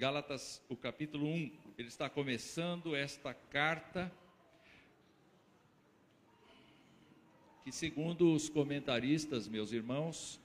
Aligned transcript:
Gálatas, 0.00 0.62
o 0.66 0.74
capítulo 0.74 1.26
1, 1.26 1.52
ele 1.76 1.88
está 1.88 2.08
começando 2.08 2.96
esta 2.96 3.34
carta 3.34 4.10
que, 7.62 7.70
segundo 7.70 8.32
os 8.32 8.48
comentaristas, 8.48 9.46
meus 9.46 9.72
irmãos, 9.72 10.40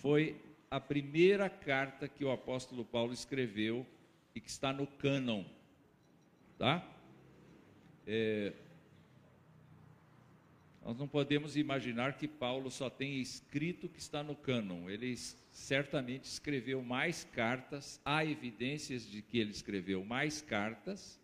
foi 0.00 0.42
a 0.68 0.80
primeira 0.80 1.48
carta 1.48 2.08
que 2.08 2.24
o 2.24 2.32
apóstolo 2.32 2.84
Paulo 2.84 3.12
escreveu 3.12 3.86
e 4.34 4.40
que 4.40 4.50
está 4.50 4.72
no 4.72 4.88
cânon, 4.88 5.44
tá? 6.58 6.84
É, 8.08 8.52
nós 10.82 10.96
não 10.96 11.08
podemos 11.08 11.56
imaginar 11.56 12.16
que 12.16 12.28
Paulo 12.28 12.70
só 12.70 12.88
tenha 12.88 13.20
escrito 13.20 13.88
que 13.88 13.98
está 13.98 14.22
no 14.22 14.34
cânon. 14.34 14.88
Ele 14.88 15.16
certamente 15.50 16.24
escreveu 16.24 16.82
mais 16.82 17.24
cartas, 17.24 18.00
há 18.04 18.24
evidências 18.24 19.08
de 19.08 19.20
que 19.20 19.38
ele 19.38 19.50
escreveu 19.50 20.04
mais 20.04 20.40
cartas, 20.40 21.20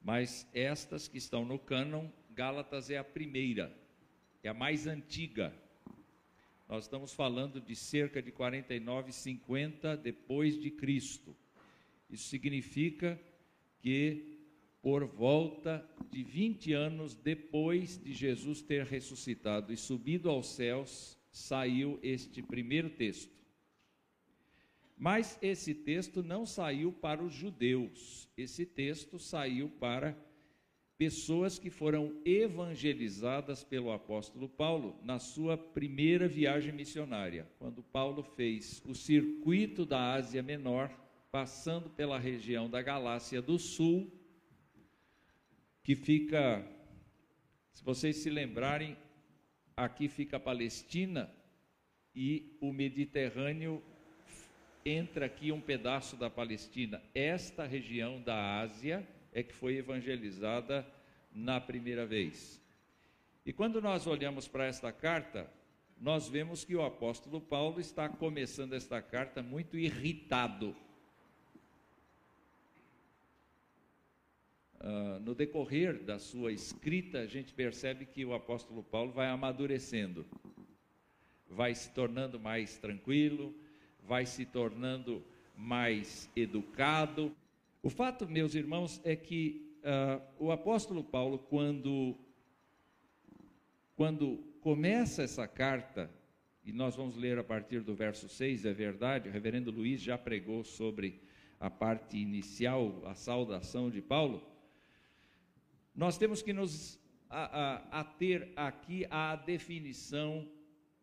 mas 0.00 0.46
estas 0.54 1.08
que 1.08 1.18
estão 1.18 1.44
no 1.44 1.58
cânon, 1.58 2.08
Gálatas 2.30 2.90
é 2.90 2.96
a 2.96 3.04
primeira, 3.04 3.76
é 4.42 4.48
a 4.48 4.54
mais 4.54 4.86
antiga. 4.86 5.52
Nós 6.68 6.84
estamos 6.84 7.12
falando 7.12 7.60
de 7.60 7.76
cerca 7.76 8.22
de 8.22 8.32
49, 8.32 9.12
50 9.12 9.96
depois 9.96 10.58
de 10.58 10.70
Cristo. 10.70 11.36
Isso 12.08 12.28
significa 12.28 13.20
que 13.80 14.31
por 14.82 15.06
volta 15.06 15.88
de 16.10 16.24
20 16.24 16.72
anos 16.72 17.14
depois 17.14 17.96
de 18.02 18.12
Jesus 18.12 18.60
ter 18.60 18.84
ressuscitado 18.84 19.72
e 19.72 19.76
subido 19.76 20.28
aos 20.28 20.48
céus, 20.48 21.16
saiu 21.30 22.00
este 22.02 22.42
primeiro 22.42 22.90
texto. 22.90 23.32
Mas 24.98 25.38
esse 25.40 25.72
texto 25.72 26.22
não 26.22 26.44
saiu 26.44 26.92
para 26.92 27.22
os 27.22 27.32
judeus, 27.32 28.28
esse 28.36 28.66
texto 28.66 29.18
saiu 29.18 29.68
para 29.68 30.16
pessoas 30.98 31.58
que 31.58 31.70
foram 31.70 32.20
evangelizadas 32.24 33.64
pelo 33.64 33.90
apóstolo 33.90 34.48
Paulo 34.48 34.96
na 35.02 35.18
sua 35.18 35.56
primeira 35.56 36.28
viagem 36.28 36.72
missionária, 36.72 37.48
quando 37.58 37.82
Paulo 37.82 38.22
fez 38.22 38.82
o 38.86 38.94
circuito 38.94 39.84
da 39.84 40.12
Ásia 40.12 40.42
Menor, 40.42 40.90
passando 41.30 41.88
pela 41.90 42.18
região 42.18 42.68
da 42.68 42.82
Galácia 42.82 43.40
do 43.42 43.58
Sul 43.58 44.21
que 45.82 45.96
fica, 45.96 46.64
se 47.72 47.82
vocês 47.82 48.16
se 48.16 48.30
lembrarem, 48.30 48.96
aqui 49.76 50.08
fica 50.08 50.36
a 50.36 50.40
Palestina 50.40 51.30
e 52.14 52.56
o 52.60 52.72
Mediterrâneo 52.72 53.82
entra 54.84 55.26
aqui 55.26 55.50
um 55.50 55.60
pedaço 55.60 56.16
da 56.16 56.30
Palestina. 56.30 57.02
Esta 57.14 57.64
região 57.64 58.20
da 58.20 58.60
Ásia 58.60 59.06
é 59.32 59.42
que 59.42 59.54
foi 59.54 59.76
evangelizada 59.76 60.86
na 61.32 61.60
primeira 61.60 62.06
vez. 62.06 62.60
E 63.44 63.52
quando 63.52 63.80
nós 63.80 64.06
olhamos 64.06 64.46
para 64.46 64.66
esta 64.66 64.92
carta, 64.92 65.50
nós 66.00 66.28
vemos 66.28 66.64
que 66.64 66.76
o 66.76 66.84
apóstolo 66.84 67.40
Paulo 67.40 67.80
está 67.80 68.08
começando 68.08 68.74
esta 68.74 69.00
carta 69.00 69.42
muito 69.42 69.76
irritado 69.76 70.76
Uh, 74.82 75.20
no 75.20 75.32
decorrer 75.32 76.02
da 76.02 76.18
sua 76.18 76.50
escrita, 76.50 77.20
a 77.20 77.26
gente 77.26 77.54
percebe 77.54 78.04
que 78.04 78.24
o 78.24 78.34
apóstolo 78.34 78.82
Paulo 78.82 79.12
vai 79.12 79.28
amadurecendo, 79.28 80.26
vai 81.48 81.72
se 81.72 81.90
tornando 81.90 82.40
mais 82.40 82.78
tranquilo, 82.78 83.54
vai 84.02 84.26
se 84.26 84.44
tornando 84.44 85.22
mais 85.56 86.28
educado. 86.34 87.32
O 87.80 87.88
fato, 87.88 88.28
meus 88.28 88.56
irmãos, 88.56 89.00
é 89.04 89.14
que 89.14 89.72
uh, 89.84 90.20
o 90.36 90.50
apóstolo 90.50 91.04
Paulo, 91.04 91.38
quando, 91.38 92.18
quando 93.94 94.38
começa 94.62 95.22
essa 95.22 95.46
carta, 95.46 96.10
e 96.64 96.72
nós 96.72 96.96
vamos 96.96 97.14
ler 97.16 97.38
a 97.38 97.44
partir 97.44 97.82
do 97.82 97.94
verso 97.94 98.28
6, 98.28 98.64
é 98.64 98.72
verdade, 98.72 99.28
o 99.28 99.32
reverendo 99.32 99.70
Luiz 99.70 100.00
já 100.00 100.18
pregou 100.18 100.64
sobre 100.64 101.22
a 101.60 101.70
parte 101.70 102.18
inicial, 102.18 103.00
a 103.06 103.14
saudação 103.14 103.88
de 103.88 104.02
Paulo 104.02 104.50
nós 105.94 106.16
temos 106.16 106.42
que 106.42 106.52
nos 106.52 106.98
ater 107.90 108.52
aqui 108.56 109.06
à 109.10 109.36
definição 109.36 110.48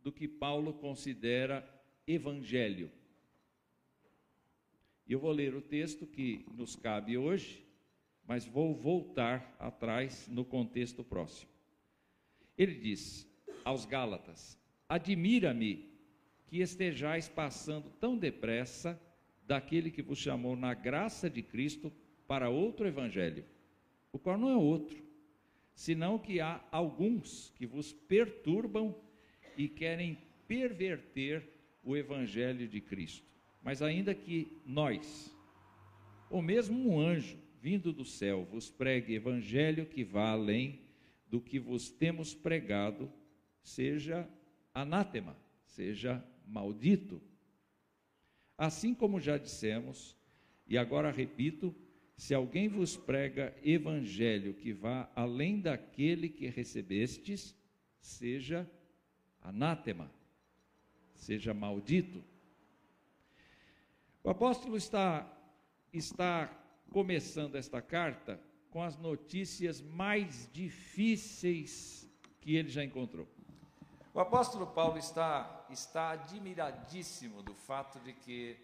do 0.03 0.11
que 0.11 0.27
Paulo 0.27 0.73
considera 0.73 1.67
evangelho. 2.07 2.91
Eu 5.07 5.19
vou 5.19 5.31
ler 5.31 5.55
o 5.55 5.61
texto 5.61 6.05
que 6.05 6.45
nos 6.53 6.75
cabe 6.75 7.17
hoje, 7.17 7.65
mas 8.27 8.45
vou 8.45 8.75
voltar 8.75 9.55
atrás 9.59 10.27
no 10.27 10.45
contexto 10.45 11.03
próximo. 11.03 11.51
Ele 12.55 12.75
diz 12.75 13.27
aos 13.65 13.85
Gálatas: 13.85 14.57
Admira-me 14.87 15.89
que 16.45 16.59
estejais 16.59 17.27
passando 17.27 17.89
tão 17.99 18.17
depressa 18.17 18.99
daquele 19.45 19.89
que 19.89 20.03
vos 20.03 20.19
chamou 20.19 20.55
na 20.55 20.75
graça 20.75 21.27
de 21.27 21.41
Cristo 21.41 21.91
para 22.27 22.49
outro 22.49 22.87
evangelho 22.87 23.43
o 24.11 24.19
qual 24.19 24.37
não 24.37 24.49
é 24.49 24.55
outro, 24.55 25.01
senão 25.73 26.19
que 26.19 26.39
há 26.39 26.63
alguns 26.71 27.51
que 27.55 27.65
vos 27.65 27.93
perturbam 27.93 28.95
e 29.57 29.67
querem 29.67 30.17
perverter 30.47 31.47
o 31.83 31.95
evangelho 31.95 32.67
de 32.67 32.81
Cristo. 32.81 33.25
Mas 33.61 33.81
ainda 33.81 34.13
que 34.13 34.57
nós, 34.65 35.35
ou 36.29 36.41
mesmo 36.41 36.89
um 36.89 36.99
anjo 36.99 37.37
vindo 37.61 37.91
do 37.91 38.05
céu, 38.05 38.45
vos 38.45 38.69
pregue 38.69 39.13
evangelho 39.13 39.85
que 39.85 40.03
vá 40.03 40.31
além 40.31 40.79
do 41.29 41.39
que 41.39 41.59
vos 41.59 41.89
temos 41.89 42.33
pregado, 42.33 43.11
seja 43.61 44.27
anátema, 44.73 45.35
seja 45.65 46.23
maldito. 46.47 47.21
Assim 48.57 48.93
como 48.93 49.19
já 49.19 49.37
dissemos, 49.37 50.15
e 50.67 50.77
agora 50.77 51.11
repito, 51.11 51.75
se 52.19 52.35
alguém 52.35 52.67
vos 52.67 52.97
prega 52.97 53.55
evangelho 53.63 54.53
que 54.53 54.73
vá 54.73 55.09
além 55.15 55.61
daquele 55.61 56.27
que 56.27 56.49
recebestes, 56.49 57.55
seja 57.97 58.69
anátema, 59.41 60.11
seja 61.15 61.53
maldito. 61.53 62.21
O 64.21 64.29
apóstolo 64.29 64.75
está, 64.75 65.31
está 65.93 66.53
começando 66.91 67.55
esta 67.55 67.81
carta 67.81 68.37
com 68.69 68.83
as 68.83 68.97
notícias 68.97 69.79
mais 69.79 70.49
difíceis 70.51 72.05
que 72.41 72.57
ele 72.57 72.67
já 72.67 72.83
encontrou. 72.83 73.29
O 74.13 74.19
apóstolo 74.19 74.67
Paulo 74.67 74.97
está, 74.97 75.65
está 75.69 76.11
admiradíssimo 76.11 77.41
do 77.41 77.53
fato 77.53 77.97
de 78.01 78.11
que 78.11 78.57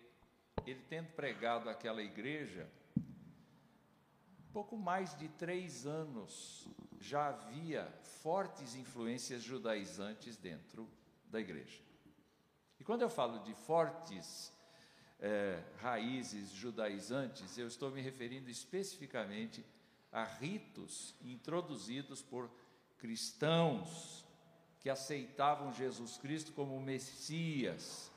ele 0.67 0.81
tendo 0.89 1.07
pregado 1.13 1.69
aquela 1.69 2.03
igreja, 2.03 2.69
pouco 4.55 4.77
mais 4.77 5.13
de 5.17 5.27
três 5.27 5.85
anos 5.85 6.65
já 7.01 7.27
havia 7.27 7.93
fortes 8.21 8.73
influências 8.73 9.43
judaizantes 9.43 10.37
dentro 10.37 10.89
da 11.29 11.41
igreja. 11.41 11.81
E 12.79 12.83
quando 12.85 13.01
eu 13.01 13.09
falo 13.09 13.39
de 13.39 13.53
fortes 13.53 14.53
é, 15.19 15.61
raízes 15.79 16.51
judaizantes, 16.51 17.57
eu 17.57 17.67
estou 17.67 17.91
me 17.91 17.99
referindo 17.99 18.49
especificamente 18.49 19.61
a 20.09 20.23
ritos 20.23 21.13
introduzidos 21.21 22.21
por 22.21 22.49
cristãos 22.97 24.23
que 24.79 24.89
aceitavam 24.89 25.73
Jesus 25.73 26.15
Cristo 26.15 26.53
como 26.53 26.79
Messias, 26.79 28.09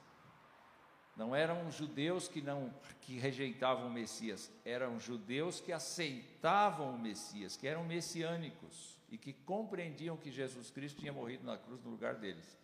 não 1.19 1.35
eram 1.35 1.69
judeus 1.69 2.29
que 2.29 2.41
não 2.41 2.73
que 3.01 3.19
rejeitavam 3.19 3.89
o 3.89 3.93
Messias, 3.93 4.53
eram 4.65 5.01
judeus 5.01 5.61
que 5.61 5.73
aceitavam 5.73 6.95
o 6.95 6.99
Messias, 6.99 7.57
que 7.57 7.67
eram 7.67 7.83
messiânicos 7.83 8.97
e 9.11 9.19
que 9.19 9.33
compreendiam 9.33 10.17
que 10.17 10.31
Jesus 10.31 10.71
Cristo 10.71 11.01
tinha 11.01 11.13
morrido 11.13 11.45
na 11.45 11.59
cruz 11.59 11.83
no 11.83 11.91
lugar 11.91 12.15
deles. 12.15 12.57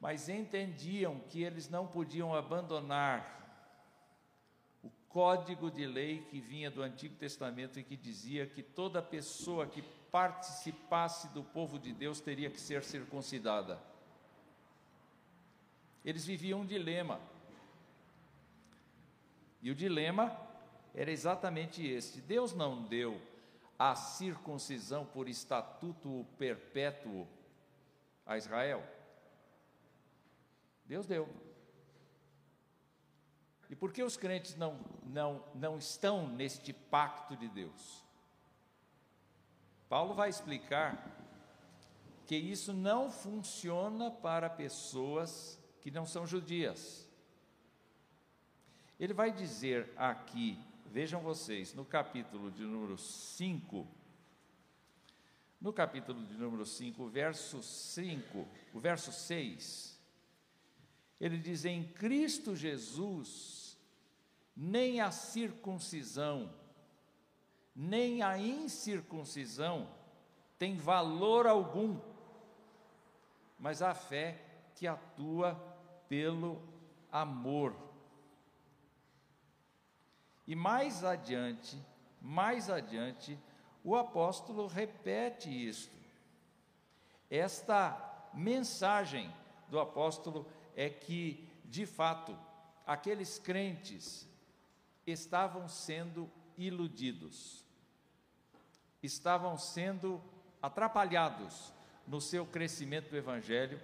Mas 0.00 0.28
entendiam 0.28 1.20
que 1.28 1.42
eles 1.42 1.68
não 1.68 1.86
podiam 1.86 2.34
abandonar 2.34 3.34
o 4.82 4.90
código 5.08 5.70
de 5.70 5.86
lei 5.86 6.22
que 6.30 6.40
vinha 6.40 6.70
do 6.70 6.82
Antigo 6.82 7.16
Testamento 7.16 7.78
e 7.78 7.84
que 7.84 7.96
dizia 7.96 8.46
que 8.46 8.62
toda 8.62 9.02
pessoa 9.02 9.66
que 9.66 9.82
participasse 10.10 11.28
do 11.28 11.42
povo 11.42 11.78
de 11.78 11.92
Deus 11.92 12.20
teria 12.20 12.50
que 12.50 12.60
ser 12.60 12.82
circuncidada. 12.82 13.78
Eles 16.04 16.24
viviam 16.24 16.60
um 16.60 16.66
dilema 16.66 17.20
e 19.60 19.70
o 19.70 19.74
dilema 19.74 20.36
era 20.94 21.10
exatamente 21.10 21.86
este: 21.86 22.20
Deus 22.20 22.52
não 22.54 22.82
deu 22.82 23.20
a 23.78 23.94
circuncisão 23.94 25.04
por 25.04 25.28
estatuto 25.28 26.26
perpétuo 26.38 27.26
a 28.24 28.36
Israel? 28.36 28.82
Deus 30.86 31.06
deu. 31.06 31.28
E 33.68 33.74
por 33.74 33.92
que 33.92 34.02
os 34.02 34.16
crentes 34.16 34.56
não, 34.56 34.78
não, 35.04 35.44
não 35.54 35.76
estão 35.76 36.28
neste 36.28 36.72
pacto 36.72 37.36
de 37.36 37.48
Deus? 37.48 38.04
Paulo 39.88 40.14
vai 40.14 40.28
explicar 40.28 41.14
que 42.26 42.36
isso 42.36 42.72
não 42.72 43.10
funciona 43.10 44.10
para 44.10 44.50
pessoas 44.50 45.60
que 45.80 45.90
não 45.90 46.04
são 46.04 46.26
judias. 46.26 47.05
Ele 48.98 49.12
vai 49.12 49.30
dizer 49.30 49.92
aqui, 49.96 50.58
vejam 50.86 51.20
vocês, 51.20 51.74
no 51.74 51.84
capítulo 51.84 52.50
de 52.50 52.62
número 52.62 52.96
5, 52.96 53.86
no 55.60 55.72
capítulo 55.72 56.24
de 56.24 56.34
número 56.34 56.64
5, 56.64 57.06
verso 57.08 57.62
5, 57.62 58.48
o 58.72 58.80
verso 58.80 59.12
6, 59.12 60.00
ele 61.20 61.38
diz: 61.38 61.64
Em 61.64 61.84
Cristo 61.84 62.54
Jesus, 62.54 63.78
nem 64.56 65.00
a 65.00 65.10
circuncisão, 65.10 66.52
nem 67.74 68.22
a 68.22 68.38
incircuncisão 68.38 69.88
tem 70.58 70.76
valor 70.76 71.46
algum, 71.46 72.00
mas 73.58 73.82
a 73.82 73.94
fé 73.94 74.42
que 74.74 74.86
atua 74.86 75.54
pelo 76.08 76.62
amor. 77.10 77.85
E 80.46 80.54
mais 80.54 81.02
adiante, 81.02 81.76
mais 82.20 82.70
adiante, 82.70 83.38
o 83.82 83.96
apóstolo 83.96 84.66
repete 84.66 85.48
isto. 85.48 85.96
Esta 87.30 88.30
mensagem 88.32 89.32
do 89.68 89.80
apóstolo 89.80 90.46
é 90.76 90.88
que, 90.88 91.48
de 91.64 91.86
fato, 91.86 92.36
aqueles 92.86 93.38
crentes 93.38 94.28
estavam 95.06 95.68
sendo 95.68 96.30
iludidos, 96.56 97.64
estavam 99.02 99.58
sendo 99.58 100.22
atrapalhados 100.62 101.72
no 102.06 102.20
seu 102.20 102.46
crescimento 102.46 103.10
do 103.10 103.16
evangelho 103.16 103.80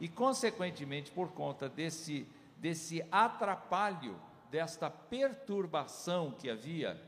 e, 0.00 0.08
consequentemente, 0.08 1.10
por 1.10 1.30
conta 1.32 1.68
desse, 1.68 2.26
desse 2.56 3.04
atrapalho, 3.10 4.18
desta 4.50 4.90
perturbação 4.90 6.32
que 6.32 6.50
havia 6.50 7.00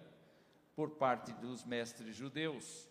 por 0.75 0.91
parte 0.91 1.33
dos 1.33 1.65
mestres 1.65 2.15
judeus, 2.15 2.89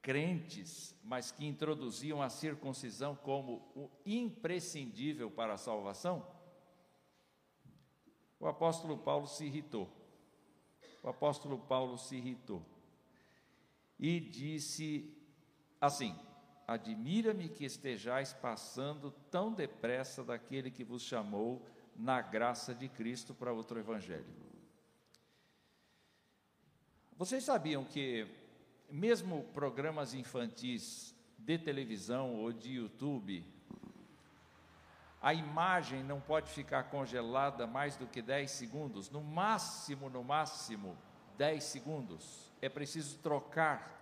crentes, 0.00 0.94
mas 1.04 1.30
que 1.30 1.46
introduziam 1.46 2.22
a 2.22 2.30
circuncisão 2.30 3.14
como 3.14 3.70
o 3.74 3.90
imprescindível 4.06 5.30
para 5.30 5.54
a 5.54 5.58
salvação, 5.58 6.26
o 8.40 8.46
apóstolo 8.46 8.96
Paulo 8.96 9.26
se 9.26 9.44
irritou. 9.44 9.88
O 11.02 11.08
apóstolo 11.08 11.58
Paulo 11.58 11.98
se 11.98 12.16
irritou 12.16 12.64
e 13.98 14.20
disse 14.20 15.14
assim: 15.80 16.14
Admira-me 16.66 17.48
que 17.48 17.64
estejais 17.64 18.32
passando 18.32 19.10
tão 19.30 19.52
depressa 19.52 20.22
daquele 20.22 20.70
que 20.70 20.84
vos 20.84 21.02
chamou 21.02 21.66
na 21.98 22.22
graça 22.22 22.72
de 22.72 22.88
Cristo 22.88 23.34
para 23.34 23.52
outro 23.52 23.78
evangelho. 23.78 24.24
Vocês 27.16 27.42
sabiam 27.42 27.84
que, 27.84 28.28
mesmo 28.88 29.42
programas 29.52 30.14
infantis 30.14 31.12
de 31.36 31.58
televisão 31.58 32.36
ou 32.36 32.52
de 32.52 32.74
YouTube, 32.74 33.44
a 35.20 35.34
imagem 35.34 36.04
não 36.04 36.20
pode 36.20 36.48
ficar 36.48 36.84
congelada 36.84 37.66
mais 37.66 37.96
do 37.96 38.06
que 38.06 38.22
10 38.22 38.48
segundos, 38.48 39.10
no 39.10 39.20
máximo, 39.20 40.08
no 40.08 40.22
máximo, 40.22 40.96
10 41.36 41.64
segundos. 41.64 42.52
É 42.62 42.68
preciso 42.68 43.18
trocar 43.18 43.97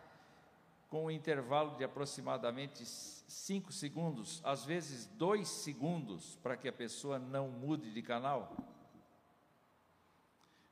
com 0.97 1.05
um 1.05 1.11
intervalo 1.11 1.77
de 1.77 1.85
aproximadamente 1.85 2.87
5 2.87 3.71
segundos, 3.71 4.41
às 4.43 4.65
vezes 4.65 5.05
2 5.09 5.47
segundos, 5.47 6.37
para 6.37 6.57
que 6.57 6.67
a 6.67 6.73
pessoa 6.73 7.19
não 7.19 7.51
mude 7.51 7.93
de 7.93 8.01
canal. 8.01 8.57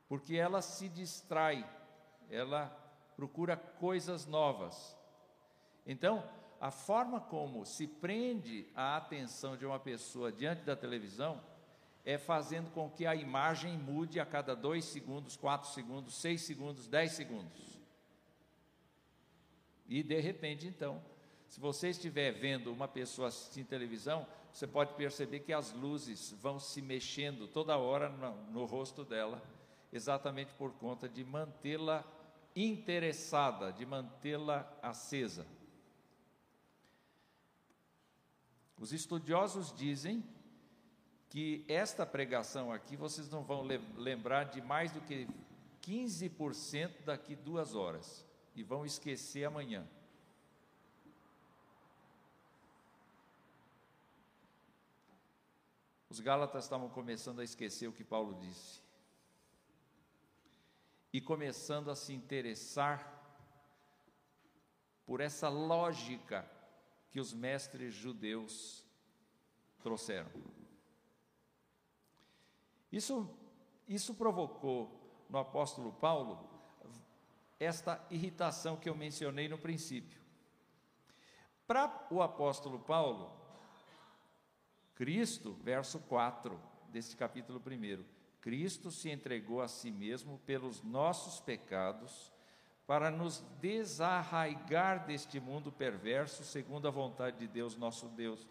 Porque 0.09 0.35
ela 0.35 0.63
se 0.63 0.89
distrai 0.89 1.63
ela 2.27 2.75
procura 3.15 3.55
coisas 3.55 4.25
novas. 4.25 4.97
Então, 5.85 6.27
a 6.59 6.71
forma 6.71 7.21
como 7.21 7.63
se 7.63 7.85
prende 7.85 8.67
a 8.73 8.97
atenção 8.97 9.55
de 9.55 9.63
uma 9.63 9.79
pessoa 9.79 10.31
diante 10.31 10.63
da 10.63 10.75
televisão 10.75 11.39
é 12.03 12.17
fazendo 12.17 12.71
com 12.71 12.89
que 12.89 13.05
a 13.05 13.13
imagem 13.13 13.77
mude 13.77 14.19
a 14.19 14.25
cada 14.25 14.55
dois 14.55 14.85
segundos, 14.85 15.37
quatro 15.37 15.69
segundos, 15.69 16.15
seis 16.15 16.41
segundos, 16.41 16.87
dez 16.87 17.11
segundos. 17.11 17.74
E 19.87 20.01
de 20.01 20.19
repente, 20.19 20.67
então, 20.67 21.01
se 21.47 21.59
você 21.59 21.89
estiver 21.89 22.31
vendo 22.31 22.71
uma 22.71 22.87
pessoa 22.87 23.27
assistindo 23.27 23.67
televisão, 23.67 24.27
você 24.51 24.65
pode 24.65 24.93
perceber 24.95 25.41
que 25.41 25.53
as 25.53 25.71
luzes 25.73 26.31
vão 26.41 26.59
se 26.59 26.81
mexendo 26.81 27.47
toda 27.47 27.77
hora 27.77 28.09
no, 28.09 28.35
no 28.51 28.65
rosto 28.65 29.03
dela, 29.03 29.41
exatamente 29.91 30.53
por 30.53 30.73
conta 30.73 31.07
de 31.07 31.23
mantê-la 31.23 32.03
interessada, 32.55 33.71
de 33.71 33.85
mantê-la 33.85 34.71
acesa. 34.81 35.45
Os 38.79 38.91
estudiosos 38.91 39.73
dizem 39.73 40.23
que 41.29 41.63
esta 41.67 42.05
pregação 42.05 42.71
aqui 42.71 42.95
vocês 42.95 43.29
não 43.29 43.43
vão 43.43 43.61
lembrar 43.97 44.45
de 44.45 44.61
mais 44.61 44.91
do 44.91 45.01
que 45.01 45.27
15% 45.81 47.03
daqui 47.03 47.35
duas 47.35 47.75
horas 47.75 48.25
e 48.55 48.63
vão 48.63 48.85
esquecer 48.85 49.43
amanhã. 49.43 49.87
Os 56.09 56.19
Gálatas 56.21 56.63
estavam 56.63 56.89
começando 56.89 57.41
a 57.41 57.43
esquecer 57.43 57.87
o 57.87 57.93
que 57.93 58.03
Paulo 58.03 58.35
disse 58.35 58.81
e 61.11 61.19
começando 61.19 61.91
a 61.91 61.95
se 61.95 62.13
interessar 62.13 63.11
por 65.05 65.19
essa 65.19 65.49
lógica 65.49 66.49
que 67.09 67.19
os 67.19 67.33
mestres 67.33 67.93
judeus 67.93 68.85
trouxeram. 69.81 70.31
Isso, 72.91 73.29
isso 73.87 74.13
provocou 74.15 75.25
no 75.29 75.37
apóstolo 75.37 75.91
Paulo 75.93 76.54
esta 77.59 78.05
irritação 78.09 78.77
que 78.77 78.89
eu 78.89 78.95
mencionei 78.95 79.47
no 79.47 79.57
princípio. 79.57 80.19
Para 81.67 82.07
o 82.11 82.21
apóstolo 82.21 82.79
Paulo, 82.79 83.31
Cristo, 84.93 85.53
verso 85.63 85.99
4 85.99 86.59
desse 86.89 87.15
capítulo 87.15 87.59
1, 87.59 88.03
Cristo 88.39 88.91
se 88.91 89.09
entregou 89.09 89.61
a 89.61 89.67
si 89.67 89.89
mesmo 89.89 90.39
pelos 90.45 90.83
nossos 90.83 91.39
pecados, 91.39 92.31
para 92.85 93.09
nos 93.09 93.39
desarraigar 93.59 95.07
deste 95.07 95.39
mundo 95.39 95.71
perverso, 95.71 96.43
segundo 96.43 96.87
a 96.87 96.91
vontade 96.91 97.39
de 97.39 97.47
Deus, 97.47 97.75
nosso 97.75 98.07
Deus, 98.09 98.47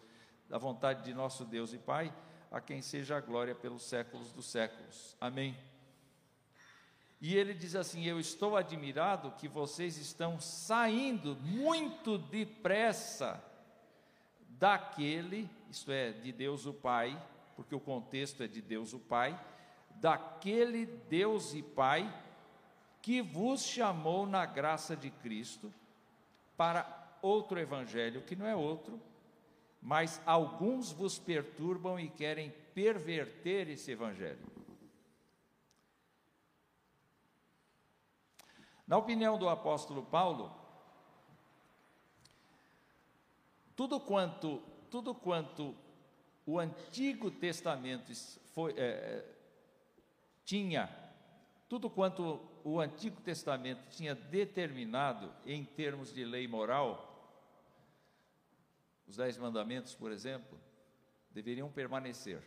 da 0.49 0.57
vontade 0.57 1.03
de 1.03 1.13
nosso 1.13 1.45
Deus 1.45 1.73
e 1.73 1.77
Pai, 1.77 2.13
a 2.51 2.59
quem 2.59 2.81
seja 2.81 3.15
a 3.15 3.21
glória 3.21 3.55
pelos 3.55 3.83
séculos 3.83 4.33
dos 4.33 4.45
séculos. 4.47 5.15
Amém. 5.21 5.57
E 7.21 7.35
ele 7.35 7.53
diz 7.53 7.75
assim: 7.75 8.03
Eu 8.05 8.19
estou 8.19 8.55
admirado 8.55 9.31
que 9.37 9.47
vocês 9.47 9.97
estão 9.97 10.39
saindo 10.39 11.35
muito 11.37 12.17
depressa 12.17 13.43
daquele, 14.49 15.49
isto 15.69 15.91
é, 15.91 16.11
de 16.11 16.31
Deus 16.31 16.65
o 16.65 16.73
Pai, 16.73 17.21
porque 17.55 17.75
o 17.75 17.79
contexto 17.79 18.43
é 18.43 18.47
de 18.47 18.61
Deus 18.61 18.93
o 18.93 18.99
Pai, 18.99 19.39
daquele 19.95 20.85
Deus 20.85 21.53
e 21.53 21.61
Pai 21.61 22.21
que 23.05 23.21
vos 23.21 23.61
chamou 23.61 24.25
na 24.25 24.47
graça 24.47 24.95
de 24.95 25.11
Cristo 25.11 25.71
para 26.57 27.17
outro 27.21 27.59
evangelho, 27.59 28.23
que 28.23 28.35
não 28.35 28.47
é 28.47 28.55
outro, 28.55 28.99
mas 29.79 30.19
alguns 30.25 30.91
vos 30.91 31.19
perturbam 31.19 31.99
e 31.99 32.09
querem 32.09 32.51
perverter 32.73 33.69
esse 33.69 33.91
evangelho. 33.91 34.54
Na 38.87 38.97
opinião 38.97 39.37
do 39.37 39.49
apóstolo 39.49 40.03
Paulo, 40.03 40.53
tudo 43.75 43.99
quanto, 43.99 44.61
tudo 44.91 45.13
quanto 45.13 45.75
o 46.45 46.59
Antigo 46.59 47.31
Testamento 47.31 48.13
foi, 48.53 48.73
é, 48.77 49.25
tinha 50.43 50.87
tudo 51.67 51.89
quanto 51.89 52.39
o 52.63 52.79
Antigo 52.79 53.19
Testamento 53.21 53.89
tinha 53.89 54.13
determinado 54.13 55.33
em 55.45 55.65
termos 55.65 56.13
de 56.13 56.23
lei 56.23 56.47
moral, 56.47 57.11
os 59.07 59.17
Dez 59.17 59.37
Mandamentos, 59.37 59.93
por 59.93 60.11
exemplo, 60.11 60.59
deveriam 61.31 61.69
permanecer. 61.71 62.41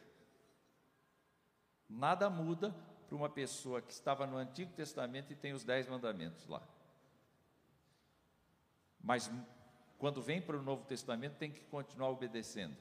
Nada 1.89 2.31
muda 2.31 2.75
para 3.09 3.17
uma 3.17 3.29
pessoa 3.29 3.81
que 3.81 3.93
estava 3.93 4.27
no 4.27 4.37
Antigo 4.37 4.71
Testamento 4.73 5.33
e 5.33 5.37
tem 5.37 5.55
os 5.55 5.65
dez 5.65 5.89
mandamentos 5.89 6.47
lá. 6.47 6.63
Mas 9.03 9.31
quando 9.99 10.21
vem 10.21 10.43
para 10.43 10.59
o 10.59 10.63
Novo 10.63 10.85
Testamento 10.85 11.37
tem 11.37 11.51
que 11.51 11.61
continuar 11.63 12.11
obedecendo. 12.11 12.77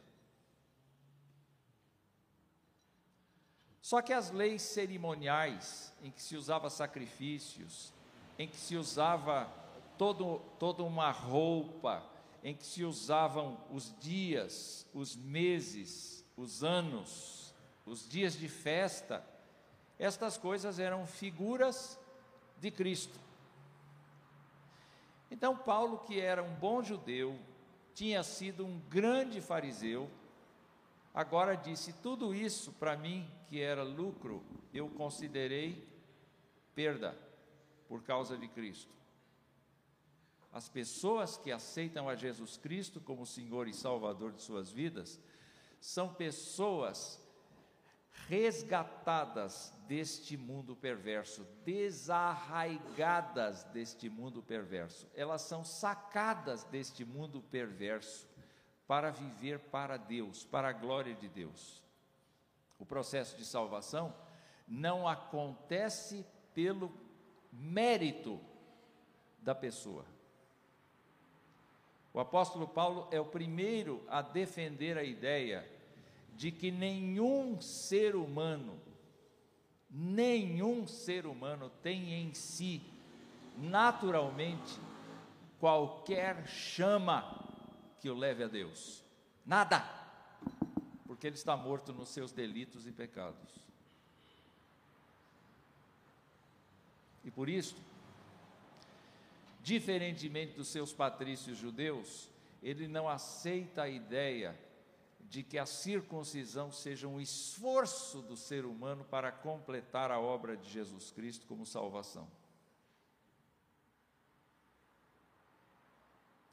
Só 3.81 4.01
que 4.01 4.11
as 4.11 4.31
leis 4.31 4.61
cerimoniais, 4.63 5.93
em 6.03 6.11
que 6.11 6.21
se 6.21 6.35
usava 6.35 6.69
sacrifícios, 6.69 7.93
em 8.37 8.45
que 8.45 8.57
se 8.57 8.75
usava 8.75 9.49
todo, 9.97 10.39
toda 10.59 10.83
uma 10.83 11.09
roupa, 11.09 12.03
em 12.43 12.53
que 12.53 12.65
se 12.65 12.83
usavam 12.83 13.57
os 13.71 13.97
dias, 13.99 14.85
os 14.93 15.15
meses, 15.15 16.25
os 16.35 16.65
anos, 16.65 17.55
os 17.85 18.07
dias 18.07 18.37
de 18.37 18.49
festa, 18.49 19.25
estas 19.99 20.37
coisas 20.37 20.79
eram 20.79 21.05
figuras 21.05 21.99
de 22.59 22.71
Cristo. 22.71 23.19
Então, 25.29 25.57
Paulo, 25.57 25.99
que 25.99 26.19
era 26.19 26.41
um 26.41 26.53
bom 26.55 26.83
judeu, 26.83 27.37
tinha 27.93 28.23
sido 28.23 28.65
um 28.65 28.79
grande 28.89 29.41
fariseu, 29.41 30.09
agora 31.13 31.55
disse: 31.55 31.91
tudo 31.93 32.33
isso 32.33 32.71
para 32.73 32.95
mim, 32.95 33.29
que 33.49 33.59
era 33.59 33.83
lucro, 33.83 34.43
eu 34.73 34.87
considerei 34.89 35.87
perda 36.75 37.17
por 37.87 38.03
causa 38.03 38.37
de 38.37 38.47
Cristo. 38.47 38.95
As 40.53 40.69
pessoas 40.69 41.37
que 41.37 41.51
aceitam 41.51 42.07
a 42.07 42.15
Jesus 42.15 42.57
Cristo 42.57 43.01
como 43.01 43.25
Senhor 43.25 43.67
e 43.67 43.73
Salvador 43.73 44.31
de 44.31 44.41
suas 44.41 44.71
vidas 44.71 45.19
são 45.79 46.13
pessoas 46.13 47.21
resgatadas 48.27 49.73
deste 49.87 50.35
mundo 50.35 50.75
perverso, 50.75 51.47
desarraigadas 51.63 53.63
deste 53.65 54.09
mundo 54.09 54.41
perverso. 54.43 55.07
Elas 55.15 55.43
são 55.43 55.63
sacadas 55.63 56.63
deste 56.65 57.05
mundo 57.05 57.41
perverso 57.41 58.27
para 58.87 59.11
viver 59.11 59.59
para 59.59 59.97
Deus, 59.97 60.43
para 60.43 60.69
a 60.69 60.73
glória 60.73 61.13
de 61.15 61.29
Deus. 61.29 61.81
O 62.79 62.85
processo 62.85 63.37
de 63.37 63.45
salvação 63.45 64.13
não 64.67 65.07
acontece 65.07 66.25
pelo 66.53 66.91
mérito 67.51 68.39
da 69.39 69.55
pessoa. 69.55 70.05
O 72.13 72.19
apóstolo 72.19 72.67
Paulo 72.67 73.07
é 73.11 73.19
o 73.19 73.25
primeiro 73.25 74.03
a 74.09 74.21
defender 74.21 74.97
a 74.97 75.03
ideia 75.03 75.76
de 76.37 76.51
que 76.51 76.69
nenhum 76.69 77.59
ser 77.59 78.15
humano, 78.15 78.79
nenhum 79.89 80.85
ser 80.85 81.25
humano 81.25 81.71
tem 81.81 82.13
em 82.13 82.31
si, 82.31 82.79
naturalmente, 83.57 84.79
qualquer 85.59 86.47
chama 86.47 87.43
que 87.99 88.07
o 88.07 88.15
leve 88.15 88.43
a 88.43 88.47
Deus. 88.47 89.03
Nada, 89.43 89.83
porque 91.07 91.25
ele 91.25 91.35
está 91.35 91.57
morto 91.57 91.91
nos 91.91 92.09
seus 92.09 92.31
delitos 92.31 92.85
e 92.85 92.91
pecados. 92.91 93.57
E 97.25 97.31
por 97.31 97.49
isso, 97.49 97.75
diferentemente 99.63 100.53
dos 100.53 100.67
seus 100.67 100.93
patrícios 100.93 101.57
judeus, 101.57 102.29
ele 102.61 102.87
não 102.87 103.09
aceita 103.09 103.81
a 103.81 103.89
ideia 103.89 104.66
de 105.29 105.43
que 105.43 105.57
a 105.57 105.65
circuncisão 105.65 106.71
seja 106.71 107.07
um 107.07 107.19
esforço 107.19 108.21
do 108.21 108.37
ser 108.37 108.65
humano 108.65 109.03
para 109.03 109.31
completar 109.31 110.09
a 110.11 110.19
obra 110.19 110.55
de 110.55 110.69
Jesus 110.69 111.11
Cristo 111.11 111.45
como 111.47 111.65
salvação. 111.65 112.29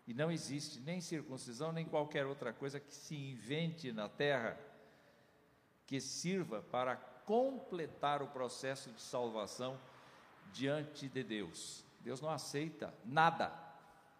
E 0.07 0.13
não 0.13 0.31
existe 0.31 0.81
nem 0.81 1.01
circuncisão, 1.01 1.73
nem 1.73 1.87
qualquer 1.87 2.27
outra 2.27 2.53
coisa 2.53 2.79
que 2.79 2.93
se 2.93 3.17
invente 3.17 3.93
na 3.93 4.09
terra 4.09 4.59
que 5.87 6.01
sirva 6.01 6.63
para 6.63 6.97
completar 6.97 8.23
o 8.23 8.29
processo 8.29 8.91
de 8.91 9.01
salvação 9.01 9.79
diante 10.53 11.09
de 11.09 11.23
Deus. 11.23 11.85
Deus 12.01 12.21
não 12.21 12.31
aceita 12.31 12.95
nada, 13.05 13.53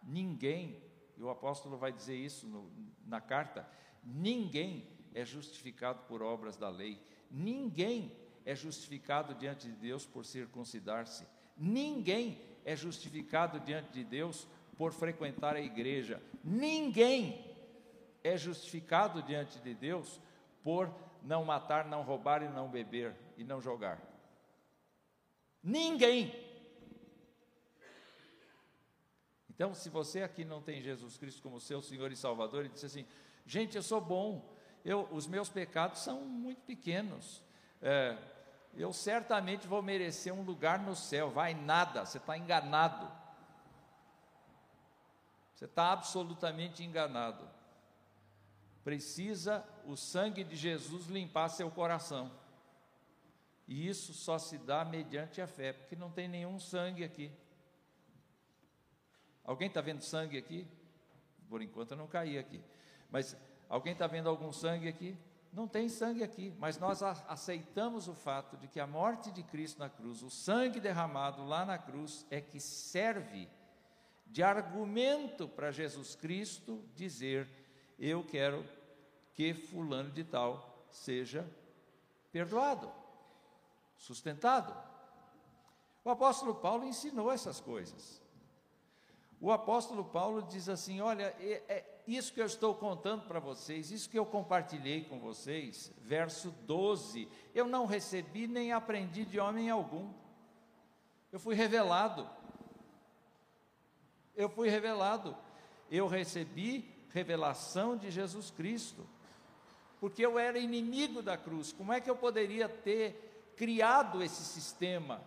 ninguém, 0.01 0.81
e 1.17 1.23
o 1.23 1.29
apóstolo 1.29 1.77
vai 1.77 1.91
dizer 1.91 2.15
isso 2.15 2.47
no, 2.47 2.71
na 3.05 3.21
carta: 3.21 3.67
ninguém 4.05 4.87
é 5.13 5.25
justificado 5.25 6.03
por 6.03 6.21
obras 6.21 6.55
da 6.55 6.69
lei, 6.69 7.01
ninguém 7.31 8.11
é 8.45 8.55
justificado 8.55 9.33
diante 9.33 9.67
de 9.67 9.73
Deus 9.73 10.05
por 10.05 10.23
circuncidar-se, 10.23 11.25
ninguém 11.57 12.39
é 12.63 12.75
justificado 12.75 13.59
diante 13.59 13.91
de 13.91 14.03
Deus 14.03 14.47
por 14.77 14.91
frequentar 14.93 15.55
a 15.55 15.61
igreja, 15.61 16.21
ninguém 16.43 17.43
é 18.23 18.37
justificado 18.37 19.21
diante 19.23 19.59
de 19.59 19.73
Deus 19.73 20.19
por 20.63 20.93
não 21.23 21.43
matar, 21.43 21.87
não 21.87 22.03
roubar 22.03 22.43
e 22.43 22.49
não 22.49 22.69
beber 22.69 23.15
e 23.37 23.43
não 23.43 23.59
jogar. 23.59 24.01
Ninguém. 25.63 26.33
Então, 29.49 29.73
se 29.73 29.89
você 29.89 30.21
aqui 30.21 30.43
não 30.43 30.61
tem 30.61 30.81
Jesus 30.81 31.17
Cristo 31.17 31.41
como 31.41 31.59
seu 31.59 31.81
Senhor 31.81 32.11
e 32.11 32.15
Salvador, 32.15 32.65
e 32.65 32.69
disse 32.69 32.85
assim: 32.85 33.05
gente, 33.45 33.75
eu 33.75 33.83
sou 33.83 34.01
bom, 34.01 34.53
eu, 34.83 35.07
os 35.11 35.27
meus 35.27 35.49
pecados 35.49 35.99
são 35.99 36.21
muito 36.21 36.61
pequenos, 36.61 37.41
é, 37.81 38.17
eu 38.75 38.91
certamente 38.91 39.67
vou 39.67 39.81
merecer 39.81 40.33
um 40.33 40.43
lugar 40.43 40.79
no 40.79 40.95
céu. 40.95 41.29
Vai 41.29 41.53
nada, 41.53 42.05
você 42.05 42.17
está 42.17 42.37
enganado. 42.37 43.09
Você 45.53 45.65
está 45.65 45.93
absolutamente 45.93 46.83
enganado. 46.83 47.47
Precisa 48.83 49.65
o 49.85 49.95
sangue 49.95 50.43
de 50.43 50.55
Jesus 50.55 51.07
limpar 51.07 51.47
seu 51.47 51.71
coração. 51.71 52.29
E 53.67 53.87
isso 53.87 54.13
só 54.13 54.37
se 54.37 54.57
dá 54.57 54.83
mediante 54.83 55.41
a 55.41 55.47
fé, 55.47 55.73
porque 55.73 55.95
não 55.95 56.11
tem 56.11 56.27
nenhum 56.27 56.59
sangue 56.59 57.03
aqui. 57.03 57.31
Alguém 59.43 59.69
está 59.69 59.79
vendo 59.79 60.01
sangue 60.01 60.37
aqui? 60.37 60.67
Por 61.49 61.61
enquanto 61.61 61.91
eu 61.91 61.97
não 61.97 62.07
caí 62.07 62.37
aqui. 62.37 62.61
Mas 63.15 63.33
alguém 63.69 63.93
está 63.93 64.07
vendo 64.07 64.27
algum 64.27 64.51
sangue 64.51 64.89
aqui? 64.89 65.17
Não 65.53 65.69
tem 65.69 65.87
sangue 65.87 66.21
aqui, 66.21 66.53
mas 66.59 66.77
nós 66.77 67.01
aceitamos 67.01 68.09
o 68.09 68.13
fato 68.13 68.57
de 68.57 68.67
que 68.67 68.77
a 68.77 68.85
morte 68.85 69.31
de 69.31 69.41
Cristo 69.41 69.79
na 69.79 69.87
cruz, 69.87 70.21
o 70.21 70.29
sangue 70.29 70.81
derramado 70.81 71.45
lá 71.45 71.63
na 71.63 71.77
cruz, 71.77 72.25
é 72.29 72.41
que 72.41 72.59
serve 72.59 73.47
de 74.27 74.43
argumento 74.43 75.47
para 75.47 75.71
Jesus 75.71 76.13
Cristo 76.13 76.83
dizer: 76.93 77.47
Eu 77.97 78.21
quero 78.21 78.65
que 79.33 79.53
Fulano 79.53 80.11
de 80.11 80.25
Tal 80.25 80.85
seja 80.91 81.49
perdoado 82.33 82.91
sustentado. 83.95 84.75
O 86.03 86.09
apóstolo 86.09 86.55
Paulo 86.55 86.83
ensinou 86.83 87.31
essas 87.31 87.61
coisas. 87.61 88.21
O 89.39 89.53
apóstolo 89.53 90.03
Paulo 90.03 90.41
diz 90.41 90.67
assim: 90.67 90.99
Olha, 90.99 91.33
é, 91.39 91.63
é 91.69 91.94
isso 92.07 92.33
que 92.33 92.41
eu 92.41 92.45
estou 92.45 92.75
contando 92.75 93.27
para 93.27 93.39
vocês, 93.39 93.91
isso 93.91 94.09
que 94.09 94.19
eu 94.19 94.25
compartilhei 94.25 95.03
com 95.03 95.19
vocês, 95.19 95.91
verso 96.01 96.51
12: 96.65 97.27
Eu 97.53 97.67
não 97.67 97.85
recebi 97.85 98.47
nem 98.47 98.71
aprendi 98.71 99.25
de 99.25 99.39
homem 99.39 99.69
algum, 99.69 100.11
eu 101.31 101.39
fui 101.39 101.55
revelado. 101.55 102.29
Eu 104.35 104.49
fui 104.49 104.69
revelado, 104.69 105.35
eu 105.89 106.07
recebi 106.07 106.93
revelação 107.13 107.95
de 107.95 108.11
Jesus 108.11 108.51
Cristo, 108.51 109.07
porque 109.99 110.25
eu 110.25 110.37
era 110.37 110.59
inimigo 110.59 111.21
da 111.21 111.37
cruz, 111.37 111.71
como 111.71 111.93
é 111.93 112.01
que 112.01 112.09
eu 112.09 112.17
poderia 112.17 112.67
ter 112.67 113.53
criado 113.55 114.21
esse 114.21 114.43
sistema. 114.43 115.21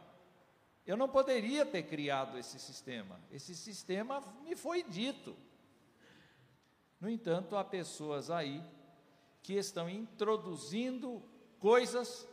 Eu 0.87 0.97
não 0.97 1.09
poderia 1.09 1.67
ter 1.67 1.83
criado 1.83 2.39
esse 2.39 2.59
sistema. 2.59 3.21
Esse 3.31 3.55
sistema 3.55 4.23
me 4.43 4.57
foi 4.57 4.83
dito. 4.83 5.37
No 7.00 7.09
entanto, 7.09 7.57
há 7.57 7.64
pessoas 7.64 8.31
aí 8.31 8.62
que 9.43 9.55
estão 9.55 9.88
introduzindo 9.88 11.23
coisas 11.59 12.26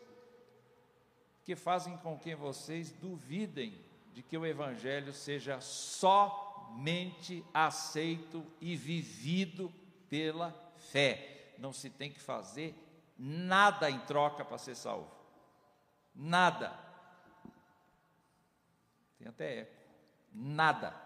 que 1.43 1.55
fazem 1.55 1.95
com 1.97 2.17
que 2.17 2.35
vocês 2.35 2.91
duvidem 2.91 3.79
de 4.11 4.23
que 4.23 4.37
o 4.37 4.45
Evangelho 4.45 5.13
seja 5.13 5.61
somente 5.61 7.45
aceito 7.53 8.45
e 8.59 8.75
vivido 8.75 9.71
pela 10.09 10.51
fé. 10.77 11.53
Não 11.59 11.71
se 11.71 11.89
tem 11.89 12.11
que 12.11 12.19
fazer 12.19 12.73
nada 13.17 13.89
em 13.89 13.99
troca 13.99 14.43
para 14.43 14.57
ser 14.57 14.75
salvo. 14.75 15.11
Nada. 16.13 16.73
Tem 19.19 19.27
até 19.27 19.59
eco. 19.59 19.75
Nada. 20.33 21.04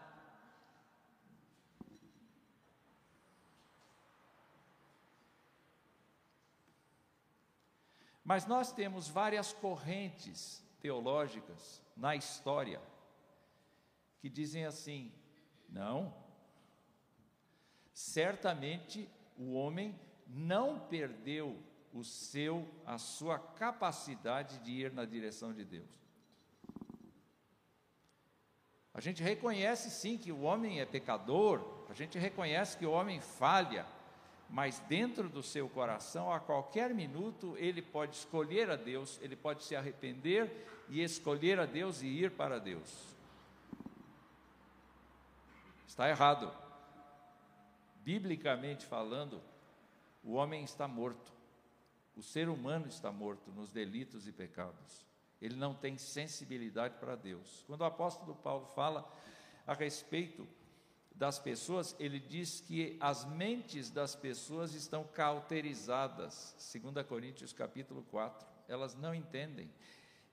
Mas 8.30 8.46
nós 8.46 8.72
temos 8.72 9.08
várias 9.08 9.52
correntes 9.54 10.64
teológicas 10.80 11.82
na 11.98 12.16
história 12.16 12.80
que 14.20 14.30
dizem 14.30 14.66
assim: 14.66 15.12
não, 15.68 16.14
certamente 17.92 19.10
o 19.36 19.54
homem 19.54 20.00
não 20.28 20.80
perdeu 20.80 21.58
o 21.92 22.04
seu 22.04 22.72
a 22.86 23.00
sua 23.00 23.40
capacidade 23.40 24.60
de 24.60 24.74
ir 24.74 24.94
na 24.94 25.06
direção 25.06 25.52
de 25.52 25.66
Deus. 25.66 25.90
A 28.94 29.02
gente 29.02 29.24
reconhece 29.24 29.90
sim 29.90 30.20
que 30.20 30.32
o 30.32 30.42
homem 30.42 30.80
é 30.80 30.86
pecador, 30.86 31.88
a 31.90 31.96
gente 31.96 32.20
reconhece 32.20 32.78
que 32.78 32.86
o 32.86 32.92
homem 32.92 33.20
falha, 33.20 33.88
mas 34.50 34.80
dentro 34.82 35.30
do 35.30 35.44
seu 35.44 35.70
coração, 35.70 36.32
a 36.32 36.40
qualquer 36.40 36.94
minuto, 36.94 37.56
ele 37.58 37.82
pode 37.82 38.16
escolher 38.16 38.70
a 38.70 38.76
Deus, 38.76 39.20
ele 39.22 39.36
pode 39.36 39.64
se 39.64 39.76
arrepender 39.76 40.66
e 40.90 41.04
escolher 41.04 41.60
a 41.60 41.66
Deus 41.66 42.02
e 42.02 42.08
ir 42.08 42.32
para 42.32 42.60
Deus. 42.60 43.16
Está 45.88 46.10
errado. 46.10 46.52
Biblicamente 48.04 48.86
falando, 48.86 49.40
o 50.24 50.34
homem 50.34 50.64
está 50.64 50.88
morto, 50.88 51.32
o 52.16 52.24
ser 52.24 52.50
humano 52.50 52.88
está 52.88 53.12
morto 53.12 53.52
nos 53.52 53.72
delitos 53.72 54.28
e 54.28 54.32
pecados. 54.32 55.06
Ele 55.40 55.56
não 55.56 55.76
tem 55.76 55.98
sensibilidade 55.98 56.98
para 57.00 57.16
Deus. 57.16 57.64
Quando 57.68 57.82
o 57.82 57.86
apóstolo 57.86 58.34
Paulo 58.36 58.66
fala 58.68 59.08
a 59.68 59.74
respeito 59.74 60.48
das 61.20 61.38
pessoas, 61.38 61.94
ele 62.00 62.18
diz 62.18 62.62
que 62.62 62.96
as 63.02 63.26
mentes 63.26 63.92
das 63.92 64.16
pessoas 64.16 64.74
estão 64.74 65.04
cauterizadas, 65.04 66.56
2 66.82 67.06
Coríntios 67.06 67.52
capítulo 67.52 68.04
4, 68.04 68.48
elas 68.70 68.96
não 68.96 69.14
entendem. 69.14 69.70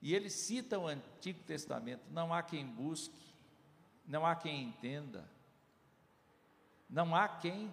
E 0.01 0.15
ele 0.15 0.29
cita 0.29 0.79
o 0.79 0.87
Antigo 0.87 1.43
Testamento: 1.43 2.03
não 2.09 2.33
há 2.33 2.41
quem 2.41 2.65
busque, 2.65 3.19
não 4.07 4.25
há 4.25 4.33
quem 4.33 4.63
entenda, 4.63 5.29
não 6.89 7.13
há 7.13 7.27
quem 7.27 7.69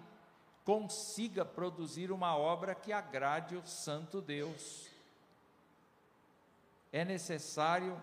consiga 0.65 1.45
produzir 1.45 2.11
uma 2.11 2.35
obra 2.35 2.75
que 2.75 2.91
agrade 2.91 3.55
o 3.55 3.65
Santo 3.65 4.21
Deus. 4.21 4.89
É 6.91 7.05
necessário 7.05 8.01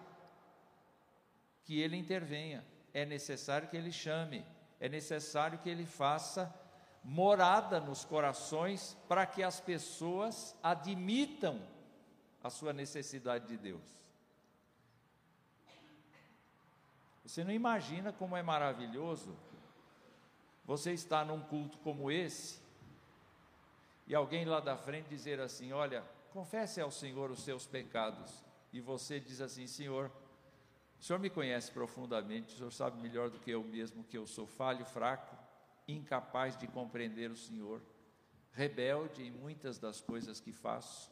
que 1.66 1.78
ele 1.78 1.98
intervenha, 1.98 2.64
é 2.94 3.04
necessário 3.04 3.68
que 3.68 3.76
ele 3.76 3.92
chame, 3.92 4.42
é 4.82 4.88
necessário 4.88 5.60
que 5.60 5.70
ele 5.70 5.86
faça 5.86 6.52
morada 7.04 7.78
nos 7.78 8.04
corações 8.04 8.98
para 9.06 9.24
que 9.24 9.40
as 9.40 9.60
pessoas 9.60 10.56
admitam 10.60 11.62
a 12.42 12.50
sua 12.50 12.72
necessidade 12.72 13.46
de 13.46 13.56
Deus. 13.56 13.80
Você 17.24 17.44
não 17.44 17.52
imagina 17.52 18.12
como 18.12 18.36
é 18.36 18.42
maravilhoso 18.42 19.36
você 20.64 20.92
estar 20.92 21.24
num 21.24 21.40
culto 21.40 21.78
como 21.78 22.10
esse 22.10 22.60
e 24.08 24.16
alguém 24.16 24.44
lá 24.44 24.58
da 24.58 24.76
frente 24.76 25.08
dizer 25.08 25.40
assim: 25.40 25.72
Olha, 25.72 26.02
confesse 26.32 26.80
ao 26.80 26.90
Senhor 26.90 27.30
os 27.30 27.44
seus 27.44 27.68
pecados. 27.68 28.44
E 28.72 28.80
você 28.80 29.20
diz 29.20 29.40
assim: 29.40 29.68
Senhor, 29.68 30.10
o 31.02 31.04
Senhor 31.04 31.18
me 31.18 31.28
conhece 31.28 31.72
profundamente, 31.72 32.54
o 32.54 32.56
Senhor 32.58 32.72
sabe 32.72 33.02
melhor 33.02 33.28
do 33.28 33.40
que 33.40 33.50
eu 33.50 33.64
mesmo 33.64 34.04
que 34.04 34.16
eu 34.16 34.24
sou 34.24 34.46
falho, 34.46 34.84
fraco, 34.84 35.36
incapaz 35.88 36.56
de 36.56 36.68
compreender 36.68 37.28
o 37.28 37.36
Senhor, 37.36 37.82
rebelde 38.52 39.24
em 39.26 39.30
muitas 39.32 39.80
das 39.80 40.00
coisas 40.00 40.38
que 40.38 40.52
faço, 40.52 41.10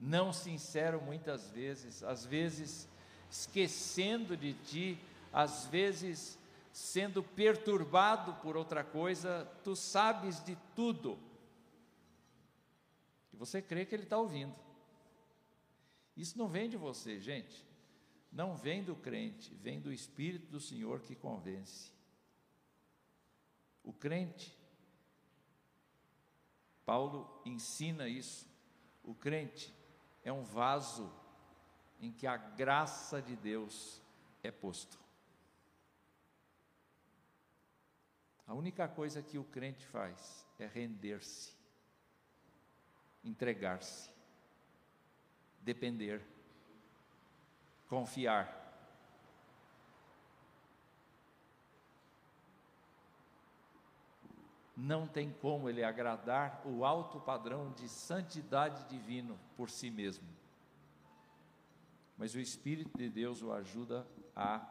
não 0.00 0.32
sincero 0.32 1.02
muitas 1.02 1.50
vezes, 1.50 2.02
às 2.02 2.24
vezes 2.24 2.88
esquecendo 3.30 4.38
de 4.38 4.54
Ti, 4.54 4.98
às 5.30 5.66
vezes 5.66 6.38
sendo 6.72 7.22
perturbado 7.22 8.32
por 8.36 8.56
outra 8.56 8.82
coisa, 8.82 9.46
Tu 9.62 9.76
sabes 9.76 10.42
de 10.42 10.56
tudo. 10.74 11.18
E 13.34 13.36
você 13.36 13.60
crê 13.60 13.84
que 13.84 13.94
Ele 13.94 14.04
está 14.04 14.16
ouvindo. 14.16 14.54
Isso 16.16 16.38
não 16.38 16.48
vem 16.48 16.70
de 16.70 16.78
você, 16.78 17.20
gente 17.20 17.73
não 18.34 18.56
vem 18.56 18.82
do 18.82 18.96
crente, 18.96 19.54
vem 19.54 19.80
do 19.80 19.92
Espírito 19.92 20.48
do 20.48 20.60
Senhor 20.60 21.00
que 21.00 21.14
convence. 21.14 21.92
O 23.84 23.92
crente, 23.92 24.58
Paulo 26.84 27.40
ensina 27.46 28.08
isso, 28.08 28.46
o 29.04 29.14
crente 29.14 29.72
é 30.24 30.32
um 30.32 30.42
vaso 30.42 31.14
em 32.00 32.10
que 32.10 32.26
a 32.26 32.36
graça 32.36 33.22
de 33.22 33.36
Deus 33.36 34.02
é 34.42 34.50
posto. 34.50 34.98
A 38.48 38.52
única 38.52 38.88
coisa 38.88 39.22
que 39.22 39.38
o 39.38 39.44
crente 39.44 39.86
faz 39.86 40.44
é 40.58 40.66
render-se, 40.66 41.56
entregar-se, 43.22 44.10
depender 45.60 46.33
confiar. 47.94 48.60
Não 54.76 55.06
tem 55.06 55.30
como 55.30 55.68
ele 55.68 55.84
agradar 55.84 56.60
o 56.66 56.84
alto 56.84 57.20
padrão 57.20 57.70
de 57.70 57.88
santidade 57.88 58.82
divino 58.88 59.38
por 59.56 59.70
si 59.70 59.92
mesmo. 59.92 60.26
Mas 62.18 62.34
o 62.34 62.40
Espírito 62.40 62.98
de 62.98 63.08
Deus 63.08 63.40
o 63.40 63.52
ajuda 63.52 64.04
a 64.34 64.68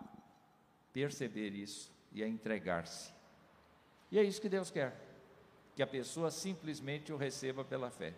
perceber 0.92 1.52
isso 1.52 1.90
e 2.12 2.22
a 2.22 2.28
entregar-se. 2.28 3.14
E 4.12 4.20
é 4.20 4.24
isso 4.24 4.42
que 4.42 4.50
Deus 4.50 4.70
quer, 4.70 5.00
que 5.74 5.82
a 5.82 5.88
pessoa 5.88 6.30
simplesmente 6.30 7.14
o 7.14 7.18
receba 7.18 7.64
pela 7.64 7.90
fé 7.90 8.14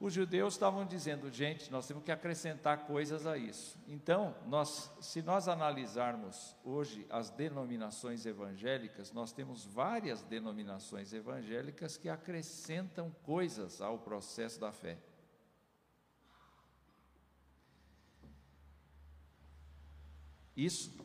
os 0.00 0.12
judeus 0.14 0.54
estavam 0.54 0.86
dizendo, 0.86 1.30
gente, 1.30 1.70
nós 1.70 1.86
temos 1.86 2.02
que 2.02 2.10
acrescentar 2.10 2.86
coisas 2.86 3.26
a 3.26 3.36
isso. 3.36 3.78
Então, 3.86 4.34
nós, 4.46 4.90
se 4.98 5.20
nós 5.20 5.46
analisarmos 5.46 6.56
hoje 6.64 7.06
as 7.10 7.28
denominações 7.28 8.24
evangélicas, 8.24 9.12
nós 9.12 9.30
temos 9.30 9.66
várias 9.66 10.22
denominações 10.22 11.12
evangélicas 11.12 11.98
que 11.98 12.08
acrescentam 12.08 13.14
coisas 13.24 13.82
ao 13.82 13.98
processo 13.98 14.58
da 14.58 14.72
fé. 14.72 14.96
Isso 20.56 20.96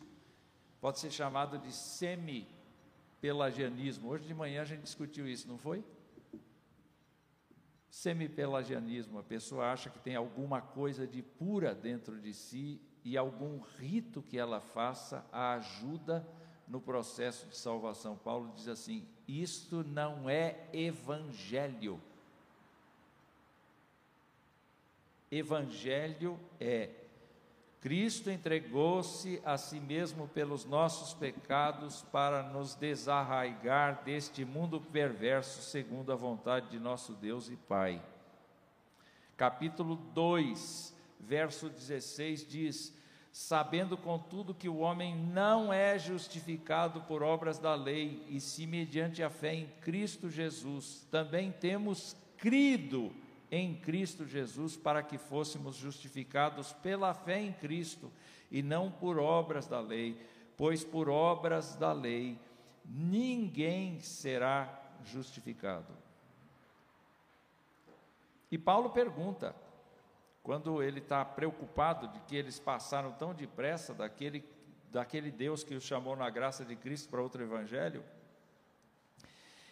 pode 0.80 1.00
ser 1.00 1.12
chamado 1.12 1.60
de 1.60 1.74
semi-pelagianismo. 1.74 4.08
Hoje 4.08 4.26
de 4.26 4.34
manhã 4.34 4.62
a 4.62 4.66
gente 4.66 4.84
discutiu 4.84 5.28
isso, 5.28 5.50
não 5.50 5.58
foi? 5.58 5.84
Semipelagianismo, 7.96 9.20
a 9.20 9.24
pessoa 9.24 9.72
acha 9.72 9.90
que 9.90 9.98
tem 10.00 10.18
alguma 10.18 10.62
coisa 10.62 11.08
de 11.08 11.22
pura 11.22 11.74
dentro 11.74 12.20
de 12.20 12.34
si 12.34 12.78
e 13.06 13.16
algum 13.16 13.62
rito 13.80 14.22
que 14.22 14.38
ela 14.38 14.60
faça 14.60 15.26
a 15.32 15.54
ajuda 15.54 16.28
no 16.68 16.82
processo 16.82 17.48
de 17.48 17.56
salvação. 17.56 18.18
Paulo 18.18 18.52
diz 18.54 18.68
assim: 18.68 19.08
isto 19.26 19.82
não 19.82 20.30
é 20.30 20.68
evangelho. 20.74 22.02
Evangelho 25.32 26.38
é 26.60 26.90
Cristo 27.86 28.32
entregou-se 28.32 29.40
a 29.46 29.60
si 29.60 29.80
mesmo 29.80 30.28
pelos 30.30 30.66
nossos 30.66 31.14
pecados 31.14 32.02
para 32.12 32.42
nos 32.42 32.74
desarraigar 32.74 34.02
deste 34.04 34.44
mundo 34.44 34.82
perverso, 34.82 35.62
segundo 35.62 36.12
a 36.12 36.16
vontade 36.16 36.72
de 36.72 36.80
nosso 36.80 37.14
Deus 37.14 37.48
e 37.48 37.56
Pai. 37.56 38.02
Capítulo 39.38 39.98
2, 40.16 40.98
verso 41.20 41.70
16 41.70 42.48
diz: 42.48 42.92
Sabendo, 43.32 43.96
contudo, 43.96 44.56
que 44.56 44.68
o 44.68 44.80
homem 44.80 45.16
não 45.16 45.72
é 45.72 46.00
justificado 46.00 47.02
por 47.02 47.22
obras 47.22 47.60
da 47.60 47.76
lei, 47.76 48.26
e 48.28 48.40
se 48.40 48.66
mediante 48.66 49.22
a 49.22 49.30
fé 49.30 49.54
em 49.54 49.68
Cristo 49.82 50.28
Jesus, 50.28 51.08
também 51.12 51.52
temos 51.52 52.18
crido 52.36 53.14
em 53.52 53.76
Cristo 53.76 54.26
Jesus 54.26 54.76
para 54.76 55.04
que 55.04 55.18
fôssemos 55.18 55.76
justificados 55.76 56.74
pela 56.74 57.14
fé 57.14 57.42
em 57.42 57.54
Cristo 57.54 58.12
e 58.52 58.62
não 58.62 58.92
por 58.92 59.20
obras 59.20 59.68
da 59.68 59.80
lei, 59.80 60.20
pois 60.58 60.84
por 60.84 61.10
obras 61.10 61.76
da 61.76 61.92
lei 61.92 62.40
ninguém 62.86 64.00
será 64.00 64.82
justificado. 65.04 65.94
E 68.52 68.58
Paulo 68.58 68.90
pergunta, 68.92 69.56
quando 70.44 70.82
ele 70.82 71.00
está 71.00 71.26
preocupado 71.26 72.08
de 72.08 72.20
que 72.22 72.36
eles 72.36 72.60
passaram 72.60 73.12
tão 73.12 73.34
depressa 73.34 73.94
daquele, 73.94 74.48
daquele 74.92 75.32
Deus 75.32 75.64
que 75.64 75.74
os 75.74 75.84
chamou 75.84 76.16
na 76.16 76.30
graça 76.30 76.64
de 76.64 76.76
Cristo 76.76 77.10
para 77.10 77.22
outro 77.22 77.42
evangelho, 77.42 78.04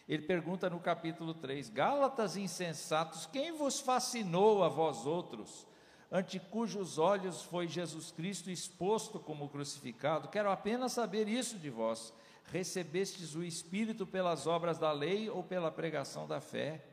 Ele 0.08 0.24
pergunta 0.24 0.70
no 0.70 0.80
capítulo 0.80 1.34
3: 1.34 1.70
Gálatas 1.70 2.36
insensatos, 2.36 3.26
quem 3.26 3.52
vos 3.54 3.80
fascinou 3.80 4.64
a 4.64 4.70
vós 4.70 5.06
outros, 5.06 5.66
ante 6.12 6.40
cujos 6.40 6.98
olhos 6.98 7.44
foi 7.44 7.68
Jesus 7.68 8.12
Cristo 8.12 8.52
exposto 8.52 9.20
como 9.20 9.50
crucificado? 9.50 10.28
Quero 10.28 10.52
apenas 10.52 10.92
saber 10.92 11.28
isso 11.28 11.58
de 11.58 11.70
vós. 11.70 12.14
Recebestes 12.52 13.36
o 13.36 13.44
Espírito 13.44 14.06
pelas 14.06 14.46
obras 14.46 14.78
da 14.78 14.92
lei 14.92 15.30
ou 15.30 15.44
pela 15.44 15.72
pregação 15.72 16.28
da 16.28 16.42
fé? 16.42 16.84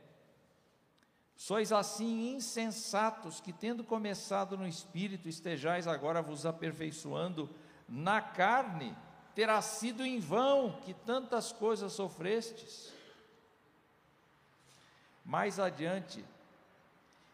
Sois 1.35 1.71
assim 1.71 2.35
insensatos 2.35 3.41
que, 3.41 3.51
tendo 3.51 3.83
começado 3.83 4.55
no 4.55 4.67
Espírito, 4.67 5.27
estejais 5.27 5.87
agora 5.87 6.21
vos 6.21 6.45
aperfeiçoando 6.45 7.49
na 7.89 8.21
carne, 8.21 8.95
terá 9.33 9.61
sido 9.61 10.05
em 10.05 10.19
vão 10.19 10.79
que 10.81 10.93
tantas 10.93 11.51
coisas 11.51 11.93
sofrestes. 11.93 12.93
Mais 15.23 15.59
adiante, 15.59 16.23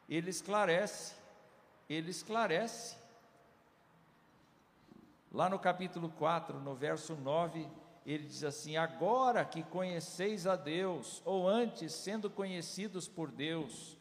ele 0.09 0.29
esclarece, 0.29 1.15
ele 1.89 2.11
esclarece. 2.11 2.97
Lá 5.31 5.49
no 5.49 5.59
capítulo 5.59 6.09
4, 6.09 6.59
no 6.59 6.75
verso 6.75 7.15
9, 7.15 7.67
ele 8.05 8.25
diz 8.25 8.43
assim: 8.43 8.77
Agora 8.77 9.43
que 9.43 9.63
conheceis 9.63 10.47
a 10.47 10.55
Deus, 10.55 11.21
ou 11.25 11.47
antes 11.47 11.93
sendo 11.93 12.29
conhecidos 12.29 13.07
por 13.07 13.29
Deus, 13.29 13.97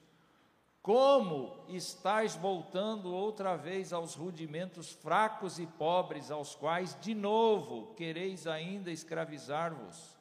como 0.81 1.65
estáis 1.69 2.37
voltando 2.37 3.13
outra 3.13 3.57
vez 3.57 3.93
aos 3.93 4.15
rudimentos 4.15 4.93
fracos 4.93 5.59
e 5.59 5.67
pobres, 5.67 6.31
aos 6.31 6.55
quais 6.55 6.97
de 7.01 7.13
novo 7.13 7.93
quereis 7.97 8.47
ainda 8.47 8.93
escravizar-vos? 8.93 10.16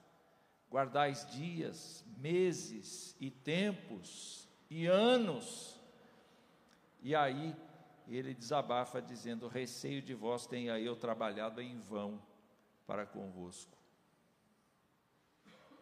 Guardais 0.70 1.30
dias, 1.32 2.04
meses 2.18 3.16
e 3.20 3.30
tempos 3.30 4.50
e 4.70 4.86
anos. 4.86 5.80
E 7.02 7.16
aí 7.16 7.56
ele 8.08 8.34
desabafa 8.34 9.02
dizendo: 9.02 9.48
Receio 9.48 10.02
de 10.02 10.14
vós 10.14 10.46
tenha 10.46 10.80
eu 10.80 10.96
trabalhado 10.96 11.62
em 11.62 11.80
vão 11.80 12.22
para 12.86 13.06
convosco. 13.06 13.76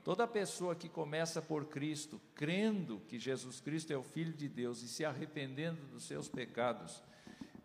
Toda 0.03 0.27
pessoa 0.27 0.75
que 0.75 0.89
começa 0.89 1.41
por 1.41 1.65
Cristo, 1.65 2.19
crendo 2.35 2.99
que 3.07 3.17
Jesus 3.17 3.61
Cristo 3.61 3.93
é 3.93 3.97
o 3.97 4.03
Filho 4.03 4.33
de 4.33 4.49
Deus 4.49 4.81
e 4.81 4.87
se 4.87 5.05
arrependendo 5.05 5.81
dos 5.87 6.03
seus 6.03 6.27
pecados, 6.27 7.01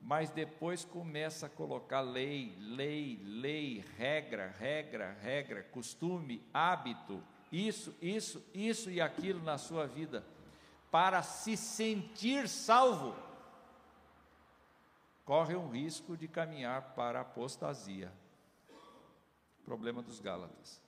mas 0.08 0.30
depois 0.30 0.86
começa 0.86 1.44
a 1.44 1.50
colocar 1.50 2.00
lei, 2.00 2.56
lei, 2.58 3.20
lei, 3.22 3.84
regra, 3.98 4.48
regra, 4.58 5.12
regra, 5.20 5.62
costume, 5.64 6.42
hábito, 6.50 7.22
isso, 7.52 7.94
isso, 8.00 8.42
isso 8.54 8.90
e 8.90 9.02
aquilo 9.02 9.42
na 9.42 9.58
sua 9.58 9.86
vida, 9.86 10.24
para 10.90 11.22
se 11.22 11.58
sentir 11.58 12.48
salvo, 12.48 13.14
corre 15.26 15.54
um 15.54 15.68
risco 15.68 16.16
de 16.16 16.26
caminhar 16.26 16.94
para 16.94 17.18
a 17.18 17.22
apostasia. 17.22 18.10
Problema 19.62 20.00
dos 20.00 20.20
Gálatas. 20.20 20.80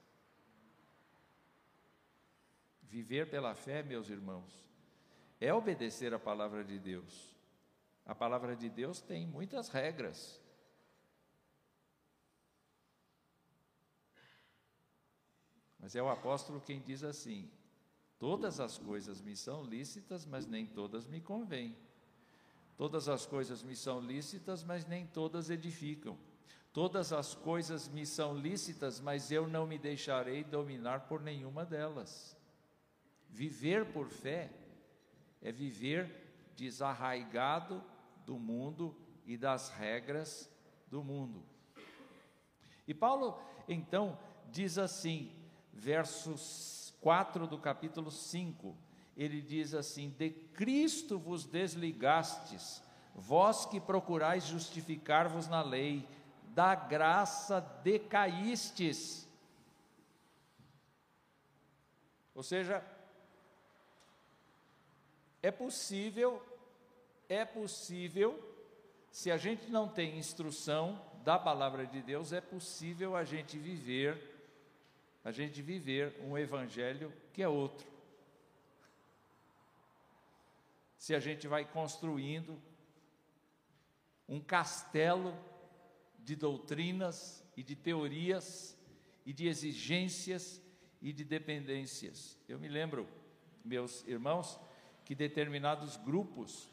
Viver 2.84 3.28
pela 3.28 3.54
fé, 3.54 3.82
meus 3.82 4.08
irmãos, 4.08 4.58
é 5.38 5.52
obedecer 5.52 6.14
a 6.14 6.18
palavra 6.18 6.64
de 6.64 6.78
Deus. 6.78 7.29
A 8.10 8.14
palavra 8.14 8.56
de 8.56 8.68
Deus 8.68 9.00
tem 9.00 9.24
muitas 9.24 9.68
regras. 9.68 10.42
Mas 15.78 15.94
é 15.94 16.02
o 16.02 16.08
apóstolo 16.08 16.60
quem 16.60 16.80
diz 16.80 17.04
assim: 17.04 17.48
Todas 18.18 18.58
as 18.58 18.76
coisas 18.76 19.20
me 19.20 19.36
são 19.36 19.62
lícitas, 19.62 20.26
mas 20.26 20.44
nem 20.44 20.66
todas 20.66 21.06
me 21.06 21.20
convêm. 21.20 21.76
Todas 22.76 23.08
as 23.08 23.26
coisas 23.26 23.62
me 23.62 23.76
são 23.76 24.00
lícitas, 24.00 24.64
mas 24.64 24.84
nem 24.84 25.06
todas 25.06 25.48
edificam. 25.48 26.18
Todas 26.72 27.12
as 27.12 27.32
coisas 27.36 27.86
me 27.86 28.04
são 28.04 28.36
lícitas, 28.36 28.98
mas 28.98 29.30
eu 29.30 29.46
não 29.46 29.68
me 29.68 29.78
deixarei 29.78 30.42
dominar 30.42 31.06
por 31.06 31.20
nenhuma 31.22 31.64
delas. 31.64 32.36
Viver 33.28 33.92
por 33.92 34.08
fé 34.08 34.50
é 35.40 35.52
viver 35.52 36.10
desarraigado 36.56 37.80
do 38.30 38.38
mundo 38.38 38.96
e 39.26 39.36
das 39.36 39.70
regras 39.70 40.48
do 40.88 41.02
mundo. 41.02 41.44
E 42.86 42.94
Paulo, 42.94 43.36
então, 43.66 44.16
diz 44.52 44.78
assim, 44.78 45.32
versos 45.72 46.94
4 47.00 47.48
do 47.48 47.58
capítulo 47.58 48.08
5, 48.08 48.78
ele 49.16 49.42
diz 49.42 49.74
assim: 49.74 50.10
De 50.10 50.30
Cristo 50.30 51.18
vos 51.18 51.44
desligastes, 51.44 52.80
vós 53.16 53.66
que 53.66 53.80
procurais 53.80 54.44
justificar-vos 54.44 55.48
na 55.48 55.60
lei, 55.60 56.08
da 56.54 56.76
graça 56.76 57.60
decaístes. 57.82 59.28
Ou 62.32 62.44
seja, 62.44 62.80
é 65.42 65.50
possível, 65.50 66.40
é 67.30 67.44
possível, 67.44 68.38
se 69.08 69.30
a 69.30 69.36
gente 69.36 69.70
não 69.70 69.88
tem 69.88 70.18
instrução 70.18 71.00
da 71.22 71.38
palavra 71.38 71.86
de 71.86 72.02
Deus, 72.02 72.32
é 72.32 72.40
possível 72.40 73.14
a 73.14 73.22
gente 73.22 73.56
viver, 73.56 74.20
a 75.24 75.30
gente 75.30 75.62
viver 75.62 76.20
um 76.24 76.36
evangelho 76.36 77.12
que 77.32 77.40
é 77.40 77.48
outro. 77.48 77.86
Se 80.98 81.14
a 81.14 81.20
gente 81.20 81.46
vai 81.46 81.64
construindo 81.64 82.60
um 84.28 84.40
castelo 84.40 85.32
de 86.18 86.34
doutrinas 86.34 87.44
e 87.56 87.62
de 87.62 87.76
teorias 87.76 88.76
e 89.24 89.32
de 89.32 89.46
exigências 89.46 90.60
e 91.00 91.12
de 91.12 91.24
dependências. 91.24 92.36
Eu 92.48 92.58
me 92.58 92.68
lembro, 92.68 93.08
meus 93.64 94.06
irmãos, 94.06 94.58
que 95.04 95.14
determinados 95.14 95.96
grupos, 95.96 96.69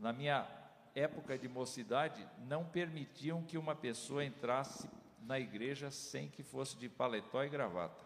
na 0.00 0.12
minha 0.14 0.48
época 0.94 1.38
de 1.38 1.46
mocidade, 1.46 2.26
não 2.38 2.64
permitiam 2.64 3.44
que 3.44 3.58
uma 3.58 3.76
pessoa 3.76 4.24
entrasse 4.24 4.90
na 5.20 5.38
igreja 5.38 5.90
sem 5.90 6.28
que 6.28 6.42
fosse 6.42 6.76
de 6.76 6.88
paletó 6.88 7.44
e 7.44 7.50
gravata. 7.50 8.04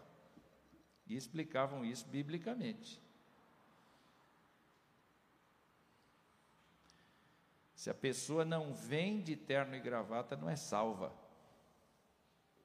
E 1.06 1.16
explicavam 1.16 1.84
isso 1.84 2.06
biblicamente. 2.08 3.00
Se 7.76 7.90
a 7.90 7.94
pessoa 7.94 8.44
não 8.44 8.74
vem 8.74 9.20
de 9.20 9.36
terno 9.36 9.76
e 9.76 9.80
gravata, 9.80 10.36
não 10.36 10.48
é 10.48 10.56
salva. 10.56 11.12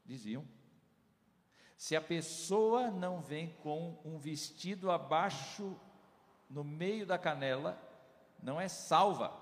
Diziam. 0.06 0.46
Se 1.78 1.96
a 1.96 2.02
pessoa 2.02 2.89
não 2.89 3.22
vem 3.22 3.54
com 3.62 4.00
um 4.04 4.18
vestido 4.18 4.89
abaixo 4.89 5.80
no 6.50 6.63
meio 6.63 7.06
da 7.06 7.18
canela, 7.18 7.88
não 8.41 8.60
é 8.60 8.67
salva. 8.67 9.34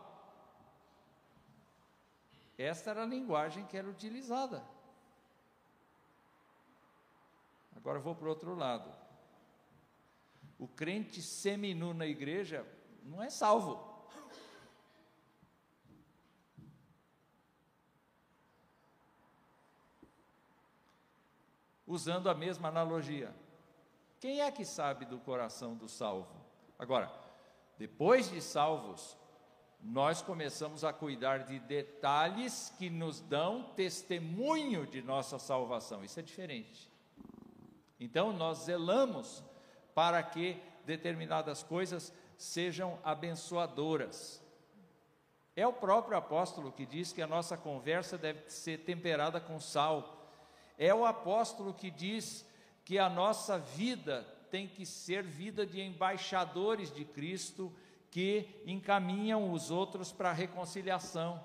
Esta 2.57 2.89
era 2.89 3.03
a 3.03 3.05
linguagem 3.05 3.65
que 3.65 3.77
era 3.77 3.88
utilizada. 3.88 4.63
Agora 7.75 7.99
vou 7.99 8.15
para 8.15 8.25
o 8.25 8.29
outro 8.29 8.55
lado. 8.55 8.91
O 10.57 10.67
crente 10.67 11.21
seminu 11.21 11.93
na 11.93 12.07
igreja 12.07 12.65
não 13.03 13.21
é 13.21 13.29
salvo. 13.29 13.95
Usando 21.86 22.29
a 22.29 22.33
mesma 22.33 22.67
analogia. 22.67 23.33
Quem 24.19 24.41
é 24.41 24.51
que 24.51 24.65
sabe 24.65 25.05
do 25.05 25.19
coração 25.19 25.75
do 25.75 25.88
salvo? 25.88 26.43
Agora, 26.77 27.27
depois 27.78 28.30
de 28.30 28.42
salvos, 28.42 29.18
nós 29.82 30.22
começamos 30.22 30.84
a 30.84 30.92
cuidar 30.92 31.46
de 31.46 31.60
detalhes 31.60 32.74
que 32.78 32.90
nos 32.90 33.20
dão 33.22 33.72
testemunho 33.76 34.86
de 34.88 35.02
nossa 35.02 35.38
salvação. 35.38 36.04
Isso 36.04 36.20
é 36.20 36.24
diferente. 36.24 36.92
Então, 38.00 38.34
nós 38.34 38.60
zelamos 38.60 39.44
para 39.94 40.22
que 40.24 40.62
determinadas 40.86 41.63
coisas 41.63 42.13
sejam 42.38 43.00
abençoadoras. 43.04 44.44
É 45.56 45.66
o 45.66 45.74
próprio 45.74 46.18
apóstolo 46.18 46.72
que 46.72 46.86
diz 46.86 47.12
que 47.12 47.22
a 47.22 47.28
nossa 47.28 47.58
conversa 47.58 48.18
deve 48.18 48.50
ser 48.50 48.80
temperada 48.86 49.40
com 49.40 49.60
sal. 49.60 50.32
É 50.78 50.94
o 50.94 51.06
apóstolo 51.06 51.74
que 51.74 51.90
diz 51.90 52.46
que 52.86 53.00
a 53.00 53.10
nossa 53.10 53.58
vida 53.58 54.26
tem 54.49 54.67
que 54.67 54.86
ser 54.86 55.23
vida 55.23 55.65
de 55.65 55.81
embaixadores 55.81 56.91
de 56.91 57.05
Cristo 57.05 57.73
que 58.10 58.62
encaminham 58.65 59.51
os 59.51 59.69
outros 59.69 60.12
para 60.12 60.29
a 60.29 60.33
reconciliação. 60.33 61.41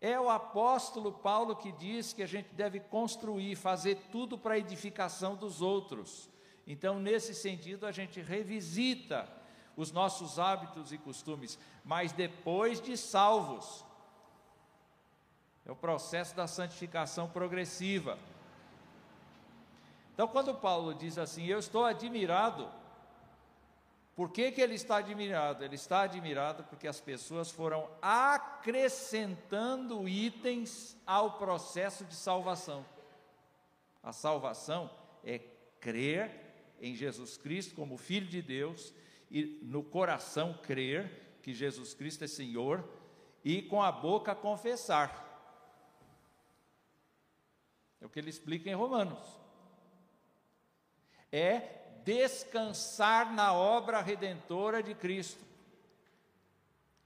É 0.00 0.18
o 0.18 0.30
apóstolo 0.30 1.12
Paulo 1.12 1.56
que 1.56 1.72
diz 1.72 2.12
que 2.12 2.22
a 2.22 2.26
gente 2.26 2.54
deve 2.54 2.80
construir, 2.80 3.54
fazer 3.56 3.96
tudo 4.10 4.38
para 4.38 4.54
a 4.54 4.58
edificação 4.58 5.36
dos 5.36 5.60
outros. 5.60 6.30
Então, 6.66 6.98
nesse 6.98 7.34
sentido, 7.34 7.84
a 7.84 7.92
gente 7.92 8.20
revisita 8.20 9.28
os 9.76 9.92
nossos 9.92 10.38
hábitos 10.38 10.92
e 10.92 10.98
costumes, 10.98 11.58
mas 11.84 12.12
depois 12.12 12.80
de 12.80 12.96
salvos. 12.96 13.84
É 15.66 15.70
o 15.70 15.76
processo 15.76 16.34
da 16.34 16.46
santificação 16.46 17.28
progressiva. 17.28 18.18
Então, 20.20 20.28
quando 20.28 20.54
Paulo 20.54 20.92
diz 20.92 21.16
assim, 21.16 21.46
eu 21.46 21.58
estou 21.58 21.82
admirado, 21.82 22.70
por 24.14 24.30
que, 24.30 24.52
que 24.52 24.60
ele 24.60 24.74
está 24.74 24.98
admirado? 24.98 25.64
Ele 25.64 25.76
está 25.76 26.02
admirado 26.02 26.62
porque 26.64 26.86
as 26.86 27.00
pessoas 27.00 27.50
foram 27.50 27.88
acrescentando 28.02 30.06
itens 30.06 30.94
ao 31.06 31.38
processo 31.38 32.04
de 32.04 32.14
salvação. 32.14 32.84
A 34.02 34.12
salvação 34.12 34.90
é 35.24 35.38
crer 35.80 36.30
em 36.82 36.94
Jesus 36.94 37.38
Cristo 37.38 37.74
como 37.74 37.96
Filho 37.96 38.26
de 38.26 38.42
Deus 38.42 38.92
e 39.30 39.58
no 39.62 39.82
coração 39.82 40.52
crer 40.52 41.38
que 41.42 41.54
Jesus 41.54 41.94
Cristo 41.94 42.24
é 42.24 42.28
Senhor 42.28 42.86
e 43.42 43.62
com 43.62 43.82
a 43.82 43.90
boca 43.90 44.34
confessar. 44.34 45.26
É 48.02 48.04
o 48.04 48.10
que 48.10 48.18
ele 48.18 48.28
explica 48.28 48.68
em 48.68 48.74
Romanos 48.74 49.39
é 51.32 51.80
descansar 52.04 53.32
na 53.32 53.52
obra 53.52 54.00
redentora 54.00 54.82
de 54.82 54.94
Cristo, 54.94 55.44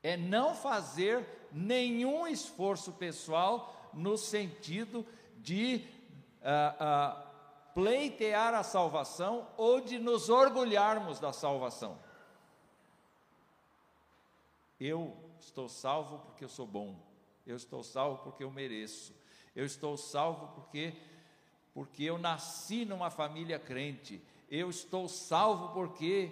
é 0.02 0.16
não 0.16 0.54
fazer 0.54 1.26
nenhum 1.52 2.26
esforço 2.26 2.92
pessoal 2.92 3.90
no 3.92 4.18
sentido 4.18 5.06
de 5.38 5.86
uh, 6.40 7.18
uh, 7.18 7.24
pleitear 7.74 8.54
a 8.54 8.62
salvação 8.62 9.48
ou 9.56 9.80
de 9.80 9.98
nos 9.98 10.28
orgulharmos 10.28 11.18
da 11.18 11.32
salvação. 11.32 11.98
Eu 14.78 15.16
estou 15.40 15.68
salvo 15.68 16.18
porque 16.18 16.44
eu 16.44 16.48
sou 16.48 16.66
bom, 16.66 16.96
eu 17.46 17.56
estou 17.56 17.82
salvo 17.82 18.22
porque 18.22 18.44
eu 18.44 18.50
mereço, 18.50 19.14
eu 19.54 19.64
estou 19.64 19.96
salvo 19.96 20.48
porque 20.48 20.94
porque 21.74 22.04
eu 22.04 22.16
nasci 22.16 22.84
numa 22.84 23.10
família 23.10 23.58
crente, 23.58 24.22
eu 24.48 24.70
estou 24.70 25.08
salvo 25.08 25.74
porque 25.74 26.30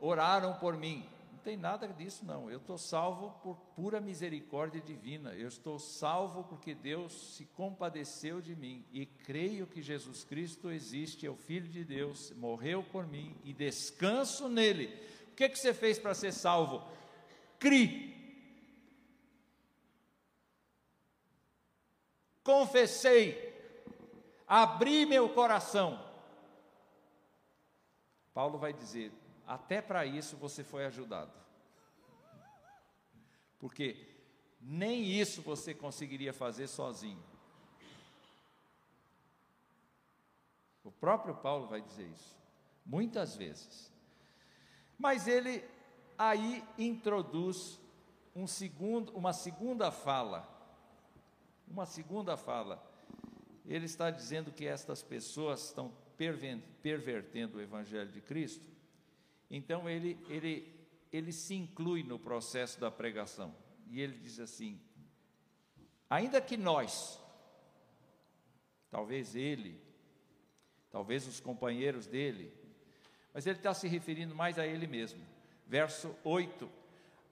oraram 0.00 0.54
por 0.54 0.76
mim. 0.76 1.08
Não 1.32 1.38
tem 1.38 1.56
nada 1.56 1.86
disso, 1.86 2.24
não. 2.24 2.50
Eu 2.50 2.58
estou 2.58 2.76
salvo 2.76 3.30
por 3.42 3.56
pura 3.76 4.00
misericórdia 4.00 4.80
divina. 4.80 5.32
Eu 5.34 5.46
estou 5.46 5.78
salvo 5.78 6.42
porque 6.44 6.74
Deus 6.74 7.36
se 7.36 7.44
compadeceu 7.46 8.40
de 8.40 8.56
mim 8.56 8.84
e 8.92 9.06
creio 9.06 9.66
que 9.68 9.80
Jesus 9.80 10.24
Cristo 10.24 10.70
existe, 10.70 11.26
é 11.26 11.30
o 11.30 11.36
Filho 11.36 11.68
de 11.68 11.84
Deus, 11.84 12.32
morreu 12.32 12.82
por 12.82 13.06
mim 13.06 13.36
e 13.44 13.52
descanso 13.52 14.48
nele. 14.48 14.86
O 15.30 15.34
que, 15.36 15.48
que 15.48 15.58
você 15.58 15.72
fez 15.72 15.98
para 15.98 16.14
ser 16.14 16.32
salvo? 16.32 16.82
Cri. 17.58 18.10
Confessei 22.42 23.51
abri 24.52 25.06
meu 25.06 25.30
coração. 25.30 25.98
Paulo 28.34 28.58
vai 28.58 28.70
dizer: 28.70 29.10
até 29.46 29.80
para 29.80 30.04
isso 30.04 30.36
você 30.36 30.62
foi 30.62 30.84
ajudado. 30.84 31.32
Porque 33.58 33.96
nem 34.60 35.04
isso 35.04 35.40
você 35.40 35.72
conseguiria 35.74 36.34
fazer 36.34 36.66
sozinho. 36.66 37.22
O 40.84 40.90
próprio 40.92 41.34
Paulo 41.34 41.66
vai 41.66 41.80
dizer 41.80 42.06
isso, 42.08 42.36
muitas 42.84 43.34
vezes. 43.34 43.90
Mas 44.98 45.26
ele 45.26 45.64
aí 46.18 46.62
introduz 46.76 47.80
um 48.36 48.46
segundo, 48.46 49.16
uma 49.16 49.32
segunda 49.32 49.90
fala, 49.90 50.46
uma 51.66 51.86
segunda 51.86 52.36
fala 52.36 52.91
ele 53.66 53.86
está 53.86 54.10
dizendo 54.10 54.50
que 54.50 54.66
estas 54.66 55.02
pessoas 55.02 55.64
estão 55.66 55.92
pervertendo 56.82 57.58
o 57.58 57.60
Evangelho 57.60 58.10
de 58.10 58.20
Cristo, 58.20 58.66
então 59.50 59.88
ele, 59.88 60.18
ele, 60.28 60.72
ele 61.12 61.32
se 61.32 61.54
inclui 61.54 62.02
no 62.02 62.18
processo 62.18 62.80
da 62.80 62.90
pregação, 62.90 63.54
e 63.88 64.00
ele 64.00 64.18
diz 64.18 64.40
assim: 64.40 64.80
ainda 66.08 66.40
que 66.40 66.56
nós, 66.56 67.20
talvez 68.90 69.34
ele, 69.34 69.80
talvez 70.90 71.26
os 71.26 71.40
companheiros 71.40 72.06
dele, 72.06 72.52
mas 73.32 73.46
ele 73.46 73.58
está 73.58 73.72
se 73.72 73.88
referindo 73.88 74.34
mais 74.34 74.58
a 74.58 74.66
ele 74.66 74.86
mesmo. 74.86 75.20
Verso 75.66 76.14
8: 76.22 76.68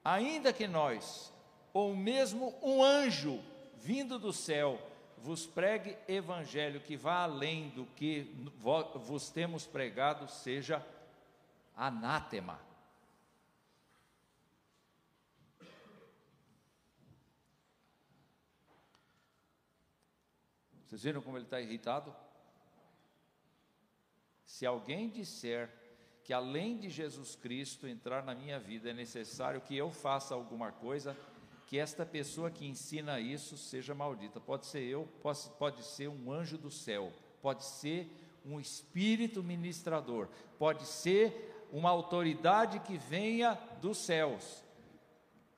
Ainda 0.03 0.51
que 0.51 0.67
nós, 0.67 1.31
ou 1.73 1.95
mesmo 1.95 2.55
um 2.61 2.83
anjo 2.83 3.39
vindo 3.77 4.17
do 4.17 4.33
céu, 4.33 4.79
vos 5.21 5.45
pregue 5.45 5.97
evangelho 6.07 6.81
que 6.81 6.97
vá 6.97 7.23
além 7.23 7.69
do 7.69 7.85
que 7.85 8.33
vos 8.59 9.29
temos 9.29 9.65
pregado, 9.65 10.27
seja 10.27 10.85
anátema. 11.75 12.59
Vocês 20.85 21.03
viram 21.03 21.21
como 21.21 21.37
ele 21.37 21.45
está 21.45 21.61
irritado? 21.61 22.13
Se 24.45 24.65
alguém 24.65 25.07
disser 25.07 25.69
que 26.23 26.33
além 26.33 26.77
de 26.77 26.89
Jesus 26.89 27.35
Cristo 27.35 27.87
entrar 27.87 28.23
na 28.23 28.35
minha 28.35 28.59
vida 28.59 28.89
é 28.89 28.93
necessário 28.93 29.61
que 29.61 29.75
eu 29.75 29.89
faça 29.91 30.33
alguma 30.33 30.71
coisa, 30.71 31.17
que 31.71 31.79
esta 31.79 32.05
pessoa 32.05 32.51
que 32.51 32.67
ensina 32.67 33.17
isso 33.21 33.55
seja 33.55 33.95
maldita. 33.95 34.41
Pode 34.41 34.65
ser 34.65 34.81
eu, 34.81 35.07
pode, 35.21 35.49
pode 35.57 35.83
ser 35.85 36.09
um 36.09 36.29
anjo 36.29 36.57
do 36.57 36.69
céu, 36.69 37.13
pode 37.41 37.63
ser 37.63 38.11
um 38.45 38.59
espírito 38.59 39.41
ministrador, 39.41 40.27
pode 40.59 40.85
ser 40.85 41.69
uma 41.71 41.89
autoridade 41.89 42.81
que 42.81 42.97
venha 42.97 43.53
dos 43.79 43.99
céus, 43.99 44.65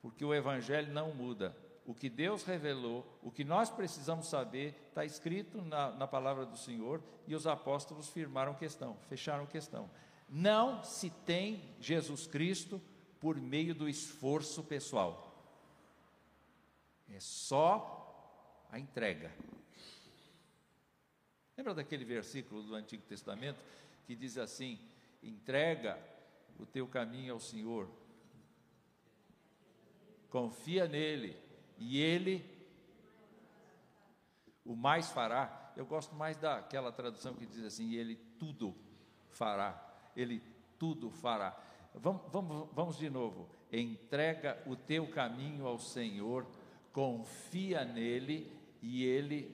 porque 0.00 0.24
o 0.24 0.32
Evangelho 0.32 0.92
não 0.92 1.12
muda. 1.12 1.56
O 1.84 1.92
que 1.92 2.08
Deus 2.08 2.44
revelou, 2.44 3.04
o 3.20 3.32
que 3.32 3.42
nós 3.42 3.68
precisamos 3.68 4.28
saber, 4.28 4.86
está 4.90 5.04
escrito 5.04 5.60
na, 5.62 5.90
na 5.96 6.06
palavra 6.06 6.46
do 6.46 6.56
Senhor 6.56 7.02
e 7.26 7.34
os 7.34 7.44
apóstolos 7.44 8.08
firmaram 8.08 8.54
questão, 8.54 8.96
fecharam 9.08 9.46
questão. 9.46 9.90
Não 10.28 10.80
se 10.84 11.10
tem 11.10 11.74
Jesus 11.80 12.24
Cristo 12.24 12.80
por 13.18 13.36
meio 13.36 13.74
do 13.74 13.88
esforço 13.88 14.62
pessoal. 14.62 15.23
É 17.08 17.20
só 17.20 18.66
a 18.70 18.78
entrega. 18.78 19.32
Lembra 21.56 21.74
daquele 21.74 22.04
versículo 22.04 22.62
do 22.62 22.74
Antigo 22.74 23.02
Testamento 23.04 23.62
que 24.06 24.14
diz 24.16 24.36
assim: 24.36 24.78
entrega 25.22 25.98
o 26.58 26.66
teu 26.66 26.86
caminho 26.86 27.32
ao 27.32 27.40
Senhor, 27.40 27.88
confia 30.30 30.86
nele, 30.88 31.36
e 31.78 32.00
ele 32.00 32.44
o 34.64 34.74
mais 34.74 35.10
fará. 35.10 35.72
Eu 35.76 35.86
gosto 35.86 36.14
mais 36.14 36.36
daquela 36.36 36.90
tradução 36.90 37.34
que 37.34 37.46
diz 37.46 37.62
assim: 37.64 37.94
ele 37.94 38.16
tudo 38.38 38.74
fará, 39.28 40.10
ele 40.16 40.42
tudo 40.78 41.10
fará. 41.10 41.56
Vamos, 41.94 42.22
vamos, 42.32 42.68
vamos 42.72 42.98
de 42.98 43.08
novo. 43.08 43.48
Entrega 43.70 44.60
o 44.66 44.74
teu 44.74 45.08
caminho 45.08 45.66
ao 45.66 45.78
Senhor 45.78 46.46
confia 46.94 47.84
nele 47.84 48.50
e 48.80 49.04
ele 49.04 49.50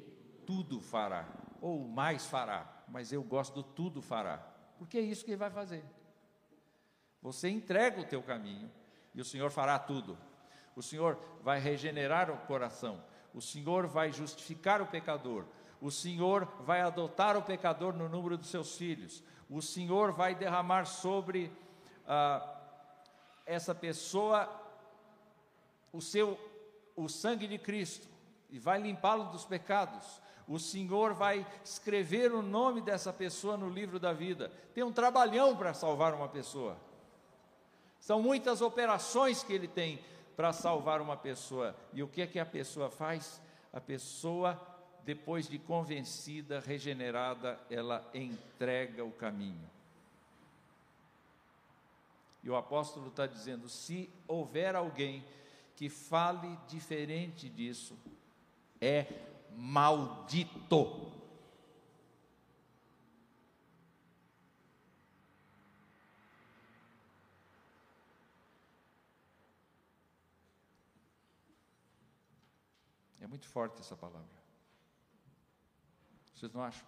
tudo 0.46 0.78
fará, 0.78 1.26
ou 1.60 1.88
mais 1.88 2.26
fará, 2.26 2.84
mas 2.86 3.12
eu 3.12 3.22
gosto 3.22 3.54
do 3.54 3.62
tudo 3.62 4.02
fará, 4.02 4.36
porque 4.78 4.98
é 4.98 5.00
isso 5.00 5.24
que 5.24 5.30
ele 5.30 5.38
vai 5.38 5.50
fazer. 5.50 5.82
Você 7.22 7.48
entrega 7.48 7.98
o 7.98 8.04
teu 8.04 8.22
caminho 8.22 8.70
e 9.14 9.20
o 9.20 9.24
Senhor 9.24 9.50
fará 9.50 9.78
tudo. 9.78 10.18
O 10.76 10.82
Senhor 10.82 11.18
vai 11.42 11.58
regenerar 11.58 12.30
o 12.30 12.36
coração, 12.46 13.02
o 13.32 13.40
Senhor 13.40 13.86
vai 13.86 14.12
justificar 14.12 14.82
o 14.82 14.86
pecador, 14.86 15.46
o 15.80 15.90
Senhor 15.90 16.44
vai 16.60 16.82
adotar 16.82 17.38
o 17.38 17.42
pecador 17.42 17.94
no 17.94 18.08
número 18.08 18.36
dos 18.36 18.50
seus 18.50 18.76
filhos, 18.76 19.24
o 19.48 19.62
Senhor 19.62 20.12
vai 20.12 20.34
derramar 20.34 20.84
sobre 20.84 21.50
ah, 22.06 22.60
essa 23.46 23.74
pessoa 23.74 24.48
o 25.92 26.00
seu 26.00 26.49
o 27.02 27.08
sangue 27.08 27.46
de 27.46 27.58
Cristo 27.58 28.08
e 28.50 28.58
vai 28.58 28.80
limpá-lo 28.80 29.24
dos 29.30 29.44
pecados. 29.44 30.20
O 30.46 30.58
Senhor 30.58 31.14
vai 31.14 31.46
escrever 31.64 32.32
o 32.32 32.42
nome 32.42 32.80
dessa 32.80 33.12
pessoa 33.12 33.56
no 33.56 33.68
livro 33.68 33.98
da 33.98 34.12
vida. 34.12 34.50
Tem 34.74 34.82
um 34.82 34.92
trabalhão 34.92 35.56
para 35.56 35.72
salvar 35.72 36.14
uma 36.14 36.28
pessoa. 36.28 36.76
São 38.00 38.20
muitas 38.20 38.60
operações 38.60 39.42
que 39.42 39.52
ele 39.52 39.68
tem 39.68 40.02
para 40.34 40.52
salvar 40.52 41.00
uma 41.00 41.16
pessoa. 41.16 41.76
E 41.92 42.02
o 42.02 42.08
que 42.08 42.22
é 42.22 42.26
que 42.26 42.38
a 42.38 42.46
pessoa 42.46 42.90
faz? 42.90 43.40
a 43.72 43.80
pessoa, 43.80 44.60
depois 45.04 45.48
de 45.48 45.58
convencida, 45.58 46.60
regenerada, 46.60 47.58
ela 47.70 48.08
entrega 48.12 49.04
o 49.04 49.12
caminho. 49.12 49.68
E 52.42 52.50
o 52.50 52.56
apóstolo 52.56 53.08
está 53.08 53.26
dizendo: 53.26 53.68
se 53.68 54.10
houver 54.26 54.74
alguém 54.74 55.24
que 55.80 55.88
fale 55.88 56.58
diferente 56.68 57.48
disso, 57.48 57.98
é 58.78 59.06
maldito. 59.56 61.10
É 73.18 73.26
muito 73.26 73.48
forte 73.48 73.80
essa 73.80 73.96
palavra. 73.96 74.28
Vocês 76.34 76.52
não 76.52 76.62
acham? 76.62 76.86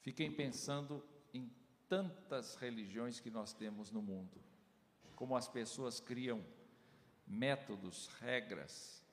Fiquem 0.00 0.32
pensando 0.32 1.11
tantas 1.92 2.54
religiões 2.54 3.20
que 3.20 3.30
nós 3.30 3.52
temos 3.52 3.90
no 3.90 4.00
mundo, 4.00 4.40
como 5.14 5.36
as 5.36 5.46
pessoas 5.46 6.00
criam 6.00 6.42
métodos, 7.26 8.06
regras, 8.18 9.04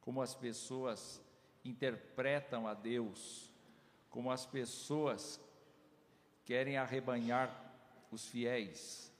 como 0.00 0.20
as 0.20 0.34
pessoas 0.34 1.22
interpretam 1.64 2.66
a 2.66 2.74
Deus, 2.74 3.48
como 4.10 4.28
as 4.28 4.44
pessoas 4.44 5.40
querem 6.44 6.76
arrebanhar 6.78 7.48
os 8.10 8.26
fiéis. 8.26 9.12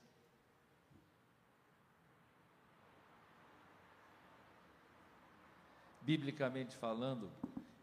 Biblicamente 6.03 6.77
falando, 6.77 7.31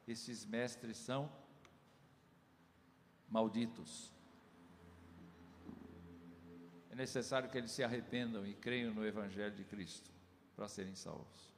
esses 0.06 0.46
mestres 0.46 0.98
são 0.98 1.32
malditos. 3.32 4.14
É 6.92 6.96
necessário 6.96 7.50
que 7.50 7.58
eles 7.58 7.72
se 7.72 7.84
arrependam 7.84 8.46
e 8.46 8.54
creiam 8.54 8.94
no 8.94 9.06
Evangelho 9.06 9.56
de 9.56 9.64
Cristo 9.64 10.12
para 10.56 10.68
serem 10.68 10.94
salvos. 10.94 11.50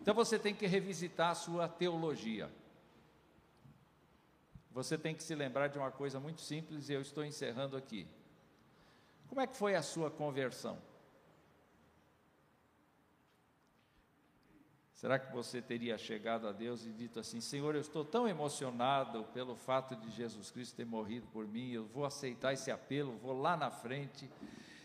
Então 0.00 0.14
você 0.14 0.38
tem 0.38 0.54
que 0.54 0.66
revisitar 0.66 1.30
a 1.30 1.34
sua 1.34 1.68
teologia. 1.68 2.50
Você 4.70 4.96
tem 4.96 5.14
que 5.14 5.22
se 5.22 5.34
lembrar 5.34 5.68
de 5.68 5.78
uma 5.78 5.90
coisa 5.90 6.20
muito 6.20 6.42
simples 6.42 6.88
e 6.88 6.92
eu 6.92 7.00
estou 7.00 7.24
encerrando 7.24 7.76
aqui. 7.76 8.06
Como 9.26 9.40
é 9.40 9.46
que 9.46 9.56
foi 9.56 9.74
a 9.74 9.82
sua 9.82 10.10
conversão? 10.10 10.80
Será 15.00 15.18
que 15.18 15.32
você 15.32 15.62
teria 15.62 15.96
chegado 15.96 16.46
a 16.46 16.52
Deus 16.52 16.84
e 16.84 16.90
dito 16.90 17.18
assim: 17.20 17.40
Senhor, 17.40 17.74
eu 17.74 17.80
estou 17.80 18.04
tão 18.04 18.28
emocionado 18.28 19.24
pelo 19.32 19.56
fato 19.56 19.96
de 19.96 20.10
Jesus 20.10 20.50
Cristo 20.50 20.76
ter 20.76 20.84
morrido 20.84 21.26
por 21.28 21.48
mim, 21.48 21.70
eu 21.70 21.86
vou 21.86 22.04
aceitar 22.04 22.52
esse 22.52 22.70
apelo, 22.70 23.16
vou 23.16 23.32
lá 23.32 23.56
na 23.56 23.70
frente 23.70 24.30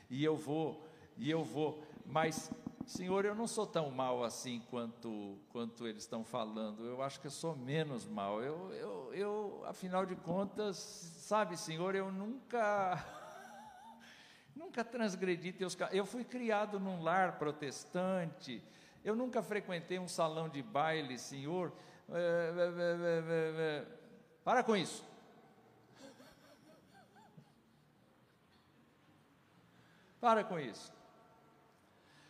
e 0.09 0.23
eu 0.23 0.37
vou, 0.37 0.81
e 1.17 1.29
eu 1.29 1.43
vou, 1.43 1.83
mas 2.05 2.49
Senhor, 2.85 3.25
eu 3.25 3.35
não 3.35 3.45
sou 3.45 3.67
tão 3.67 3.91
mal 3.91 4.23
assim 4.23 4.63
quanto, 4.69 5.37
quanto 5.49 5.85
eles 5.85 6.03
estão 6.03 6.23
falando, 6.23 6.85
eu 6.85 7.01
acho 7.03 7.19
que 7.19 7.27
eu 7.27 7.31
sou 7.31 7.53
menos 7.53 8.05
mal, 8.05 8.41
eu, 8.41 8.71
eu, 8.71 9.13
eu 9.13 9.63
afinal 9.65 10.05
de 10.05 10.15
contas, 10.15 10.77
sabe, 10.77 11.57
Senhor, 11.57 11.93
eu 11.93 12.09
nunca. 12.09 13.03
Nunca 14.55 14.85
transgredi 14.85 15.51
teus. 15.51 15.75
Eu 15.91 16.05
fui 16.05 16.23
criado 16.23 16.79
num 16.79 17.03
lar 17.03 17.37
protestante, 17.37 18.63
eu 19.05 19.15
nunca 19.15 19.43
frequentei 19.43 19.99
um 19.99 20.07
salão 20.07 20.49
de 20.49 20.63
baile, 20.63 21.19
senhor. 21.19 21.71
É, 22.09 22.53
é, 22.57 23.85
é, 23.85 23.85
Para 24.43 24.63
com 24.63 24.75
isso. 24.75 25.05
Para 30.19 30.43
com 30.43 30.59
isso. 30.59 30.91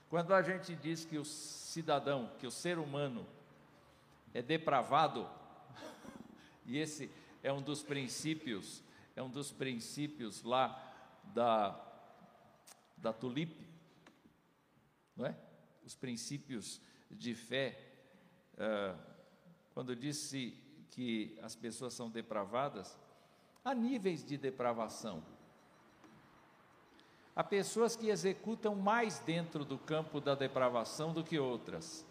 Quando 0.09 0.33
a 0.33 0.41
gente 0.41 0.75
diz 0.75 1.05
que 1.05 1.17
o 1.17 1.23
cidadão, 1.23 2.29
que 2.39 2.45
o 2.45 2.51
ser 2.51 2.77
humano 2.77 3.25
é 4.33 4.41
depravado, 4.41 5.29
e 6.65 6.77
esse 6.77 7.09
é 7.41 7.53
um 7.53 7.61
dos 7.61 7.83
princípios, 7.83 8.83
é 9.15 9.23
um 9.23 9.29
dos 9.29 9.49
princípios 9.49 10.43
lá 10.43 10.77
da, 11.33 11.81
da 12.97 13.13
tulipe, 13.13 13.65
não 15.15 15.25
é? 15.25 15.44
Os 15.85 15.95
princípios 15.95 16.81
de 17.11 17.35
fé, 17.35 17.77
uh, 18.55 18.97
quando 19.73 19.95
disse 19.95 20.53
que 20.91 21.37
as 21.41 21.55
pessoas 21.55 21.93
são 21.93 22.09
depravadas, 22.09 22.97
há 23.63 23.73
níveis 23.73 24.25
de 24.25 24.37
depravação. 24.37 25.23
Há 27.35 27.43
pessoas 27.43 27.95
que 27.95 28.09
executam 28.09 28.75
mais 28.75 29.19
dentro 29.19 29.65
do 29.65 29.77
campo 29.77 30.21
da 30.21 30.33
depravação 30.33 31.13
do 31.13 31.23
que 31.23 31.37
outras. 31.37 32.05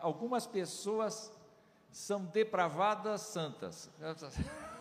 Algumas 0.00 0.48
pessoas 0.48 1.32
são 1.92 2.24
depravadas 2.24 3.20
santas. 3.20 3.88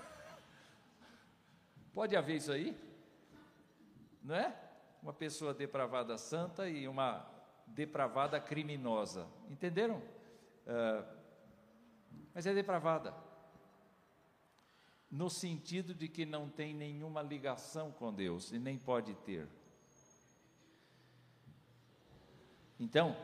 Pode 1.93 2.15
haver 2.15 2.37
isso 2.37 2.51
aí? 2.51 2.75
Não 4.23 4.33
é? 4.33 4.62
Uma 5.03 5.11
pessoa 5.11 5.53
depravada 5.53 6.17
santa 6.17 6.69
e 6.69 6.87
uma 6.87 7.29
depravada 7.67 8.39
criminosa. 8.39 9.27
Entenderam? 9.49 9.97
Uh, 9.97 11.05
mas 12.33 12.45
é 12.45 12.53
depravada. 12.53 13.13
No 15.11 15.29
sentido 15.29 15.93
de 15.93 16.07
que 16.07 16.25
não 16.25 16.49
tem 16.49 16.73
nenhuma 16.73 17.21
ligação 17.21 17.91
com 17.91 18.13
Deus 18.13 18.53
e 18.53 18.57
nem 18.57 18.77
pode 18.77 19.13
ter. 19.15 19.47
Então, 22.79 23.15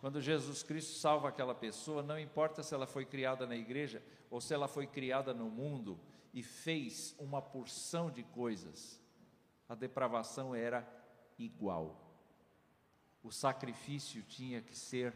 quando 0.00 0.20
Jesus 0.20 0.64
Cristo 0.64 0.98
salva 0.98 1.28
aquela 1.28 1.54
pessoa, 1.54 2.02
não 2.02 2.18
importa 2.18 2.62
se 2.62 2.74
ela 2.74 2.88
foi 2.88 3.06
criada 3.06 3.46
na 3.46 3.54
igreja 3.54 4.02
ou 4.28 4.40
se 4.40 4.52
ela 4.52 4.66
foi 4.66 4.86
criada 4.86 5.32
no 5.32 5.48
mundo 5.48 5.98
e 6.34 6.42
fez 6.42 7.14
uma 7.18 7.40
porção 7.40 8.10
de 8.10 8.24
coisas, 8.24 9.01
a 9.68 9.74
depravação 9.74 10.54
era 10.54 10.86
igual. 11.38 11.98
O 13.22 13.30
sacrifício 13.30 14.22
tinha 14.22 14.60
que 14.60 14.76
ser 14.76 15.14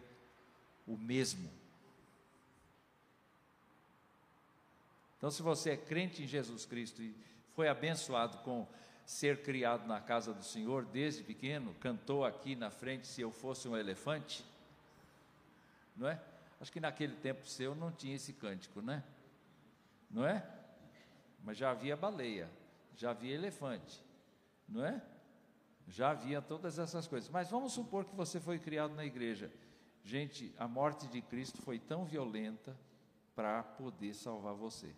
o 0.87 0.97
mesmo. 0.97 1.51
Então, 5.17 5.31
se 5.31 5.43
você 5.43 5.71
é 5.71 5.77
crente 5.77 6.23
em 6.23 6.27
Jesus 6.27 6.65
Cristo 6.65 7.03
e 7.03 7.15
foi 7.55 7.69
abençoado 7.69 8.39
com 8.39 8.67
ser 9.05 9.43
criado 9.43 9.87
na 9.87 10.01
casa 10.01 10.33
do 10.33 10.45
Senhor 10.45 10.85
desde 10.85 11.23
pequeno, 11.23 11.75
cantou 11.75 12.25
aqui 12.25 12.55
na 12.55 12.71
frente 12.71 13.07
se 13.07 13.21
eu 13.21 13.31
fosse 13.31 13.69
um 13.69 13.77
elefante, 13.77 14.45
não 15.97 16.09
é? 16.09 16.21
Acho 16.61 16.73
que 16.73 16.81
naquele 16.81 17.17
tempo 17.17 17.47
seu 17.47 17.75
não 17.75 17.93
tinha 17.93 18.17
esse 18.17 18.33
cântico, 18.33 18.81
né? 18.81 19.03
Não 20.11 20.27
é? 20.27 20.45
Mas 21.45 21.57
já 21.57 21.71
havia 21.71 21.97
baleia, 21.97 22.51
já 22.97 23.11
havia 23.11 23.35
elefante 23.35 24.06
não 24.68 24.85
é? 24.85 25.02
Já 25.88 26.11
havia 26.11 26.42
todas 26.42 26.79
essas 26.79 27.07
coisas. 27.07 27.31
Mas 27.31 27.50
vamos 27.50 27.72
supor 27.72 28.05
que 28.05 28.14
você 28.14 28.40
foi 28.40 28.59
criado 28.59 28.94
na 28.94 29.05
igreja. 29.05 29.52
Gente, 30.02 30.55
a 30.59 30.66
morte 30.66 31.07
de 31.09 31.20
Cristo 31.20 31.62
foi 31.62 31.79
tão 31.79 32.05
violenta 32.05 32.76
para 33.35 33.62
poder 33.62 34.14
salvar 34.14 34.55
você. 34.55 34.94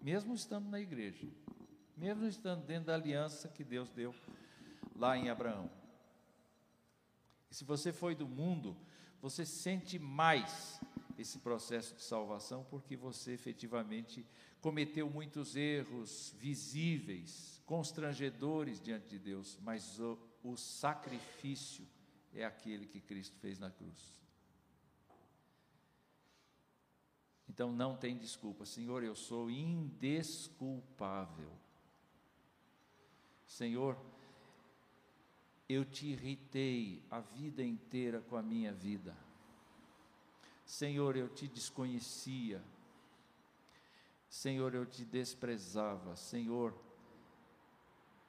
Mesmo 0.00 0.34
estando 0.34 0.68
na 0.68 0.80
igreja, 0.80 1.26
mesmo 1.96 2.26
estando 2.26 2.64
dentro 2.64 2.86
da 2.86 2.94
aliança 2.94 3.48
que 3.48 3.64
Deus 3.64 3.90
deu 3.90 4.14
lá 4.94 5.16
em 5.16 5.30
Abraão. 5.30 5.70
E 7.50 7.54
se 7.54 7.64
você 7.64 7.92
foi 7.92 8.14
do 8.14 8.26
mundo, 8.26 8.76
você 9.20 9.46
sente 9.46 9.98
mais 9.98 10.80
esse 11.18 11.38
processo 11.38 11.94
de 11.94 12.02
salvação 12.02 12.64
porque 12.64 12.96
você 12.96 13.32
efetivamente 13.32 14.26
cometeu 14.60 15.08
muitos 15.08 15.56
erros 15.56 16.34
visíveis, 16.38 17.55
constrangedores 17.66 18.80
diante 18.80 19.08
de 19.08 19.18
Deus, 19.18 19.58
mas 19.60 19.98
o, 19.98 20.16
o 20.42 20.56
sacrifício 20.56 21.84
é 22.32 22.44
aquele 22.44 22.86
que 22.86 23.00
Cristo 23.00 23.36
fez 23.38 23.58
na 23.58 23.70
cruz. 23.70 24.22
Então 27.48 27.72
não 27.72 27.96
tem 27.96 28.16
desculpa, 28.16 28.64
Senhor, 28.64 29.02
eu 29.02 29.16
sou 29.16 29.50
indesculpável. 29.50 31.50
Senhor, 33.46 33.98
eu 35.68 35.84
te 35.84 36.06
irritei 36.06 37.02
a 37.10 37.20
vida 37.20 37.62
inteira 37.62 38.20
com 38.20 38.36
a 38.36 38.42
minha 38.42 38.72
vida. 38.72 39.16
Senhor, 40.64 41.16
eu 41.16 41.28
te 41.28 41.48
desconhecia. 41.48 42.62
Senhor, 44.28 44.74
eu 44.74 44.84
te 44.84 45.04
desprezava, 45.04 46.14
Senhor, 46.14 46.74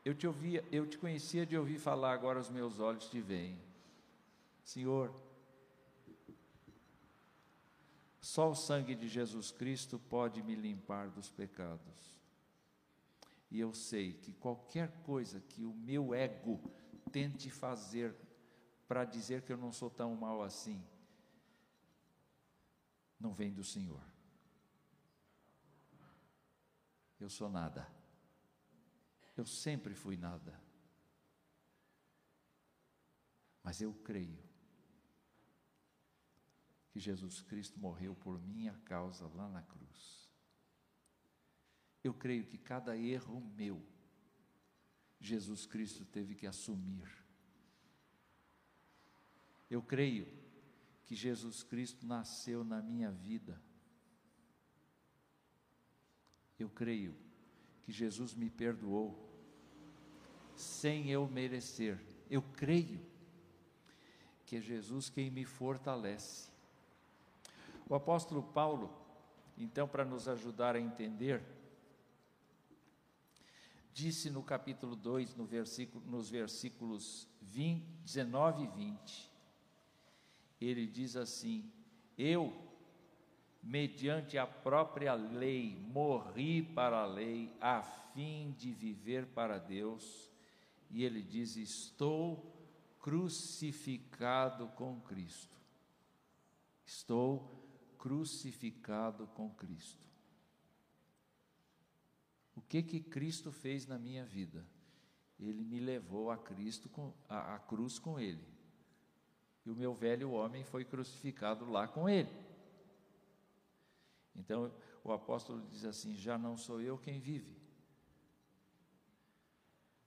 eu 0.07 0.15
te 0.15 0.25
ouvia, 0.25 0.63
eu 0.71 0.87
te 0.87 0.97
conhecia 0.97 1.45
de 1.45 1.57
ouvir 1.57 1.77
falar, 1.79 2.13
agora 2.13 2.39
os 2.39 2.49
meus 2.49 2.79
olhos 2.79 3.09
te 3.09 3.19
veem. 3.19 3.59
Senhor, 4.63 5.13
só 8.21 8.49
o 8.49 8.55
sangue 8.55 8.95
de 8.95 9.09
Jesus 9.09 9.51
Cristo 9.51 9.99
pode 9.99 10.41
me 10.41 10.55
limpar 10.55 11.09
dos 11.09 11.29
pecados. 11.29 12.15
E 13.51 13.59
eu 13.59 13.73
sei 13.73 14.13
que 14.13 14.31
qualquer 14.31 14.93
coisa 15.03 15.41
que 15.41 15.65
o 15.65 15.73
meu 15.73 16.13
ego 16.13 16.57
tente 17.11 17.49
fazer 17.49 18.15
para 18.87 19.03
dizer 19.03 19.41
que 19.41 19.51
eu 19.51 19.57
não 19.57 19.73
sou 19.73 19.89
tão 19.89 20.15
mal 20.15 20.41
assim, 20.41 20.81
não 23.19 23.33
vem 23.33 23.51
do 23.51 23.63
Senhor. 23.63 24.01
Eu 27.19 27.29
sou 27.29 27.49
nada. 27.49 27.96
Eu 29.37 29.45
sempre 29.45 29.93
fui 29.93 30.17
nada. 30.17 30.59
Mas 33.61 33.79
eu 33.81 33.93
creio 33.93 34.43
que 36.89 36.99
Jesus 36.99 37.41
Cristo 37.41 37.79
morreu 37.79 38.15
por 38.15 38.41
minha 38.41 38.73
causa 38.85 39.27
lá 39.27 39.47
na 39.47 39.61
cruz. 39.61 40.27
Eu 42.03 42.13
creio 42.13 42.47
que 42.47 42.57
cada 42.57 42.97
erro 42.97 43.39
meu, 43.55 43.85
Jesus 45.19 45.67
Cristo 45.67 46.03
teve 46.05 46.33
que 46.33 46.47
assumir. 46.47 47.07
Eu 49.69 49.83
creio 49.83 50.25
que 51.05 51.13
Jesus 51.13 51.61
Cristo 51.61 52.07
nasceu 52.07 52.63
na 52.63 52.81
minha 52.81 53.11
vida. 53.11 53.61
Eu 56.57 56.69
creio 56.69 57.15
que 57.83 57.91
Jesus 57.91 58.33
me 58.33 58.49
perdoou 58.49 59.26
sem 60.57 61.09
eu 61.09 61.27
merecer. 61.27 61.99
Eu 62.29 62.41
creio 62.41 62.99
que 64.45 64.57
é 64.57 64.61
Jesus 64.61 65.09
quem 65.09 65.29
me 65.29 65.45
fortalece. 65.45 66.49
O 67.87 67.95
apóstolo 67.95 68.41
Paulo, 68.41 68.91
então, 69.57 69.87
para 69.87 70.03
nos 70.03 70.27
ajudar 70.27 70.75
a 70.75 70.79
entender, 70.79 71.41
disse 73.93 74.29
no 74.29 74.43
capítulo 74.43 74.95
2, 74.95 75.35
no 75.35 75.45
versículo, 75.45 76.05
nos 76.05 76.29
versículos 76.29 77.27
20, 77.41 77.83
19 78.03 78.63
e 78.63 78.67
20, 78.67 79.31
ele 80.59 80.87
diz 80.87 81.15
assim: 81.15 81.71
Eu, 82.17 82.53
mediante 83.61 84.37
a 84.37 84.45
própria 84.45 85.13
lei, 85.13 85.77
morri 85.91 86.61
para 86.61 87.01
a 87.01 87.05
lei, 87.05 87.51
a 87.59 87.81
fim 87.81 88.53
de 88.57 88.71
viver 88.71 89.25
para 89.27 89.57
Deus, 89.57 90.29
e 90.89 91.03
ele 91.03 91.21
diz: 91.21 91.55
Estou 91.55 92.53
crucificado 92.99 94.67
com 94.69 94.99
Cristo. 95.01 95.55
Estou 96.85 97.63
crucificado 97.97 99.27
com 99.27 99.49
Cristo. 99.49 100.07
O 102.55 102.61
que 102.61 102.81
que 102.81 102.99
Cristo 102.99 103.51
fez 103.51 103.85
na 103.85 103.99
minha 103.99 104.25
vida? 104.25 104.65
Ele 105.39 105.63
me 105.63 105.79
levou 105.79 106.31
a 106.31 106.37
Cristo 106.37 106.89
com, 106.89 107.13
a, 107.29 107.55
a 107.55 107.59
cruz 107.59 107.99
com 107.99 108.19
ele. 108.19 108.43
E 109.65 109.69
o 109.69 109.75
meu 109.75 109.93
velho 109.93 110.31
homem 110.31 110.63
foi 110.63 110.83
crucificado 110.83 111.69
lá 111.69 111.87
com 111.87 112.09
ele. 112.09 112.31
Então 114.35 114.73
o 115.03 115.11
apóstolo 115.11 115.61
diz 115.69 115.85
assim: 115.85 116.15
já 116.15 116.37
não 116.37 116.57
sou 116.57 116.81
eu 116.81 116.97
quem 116.97 117.19
vive, 117.19 117.55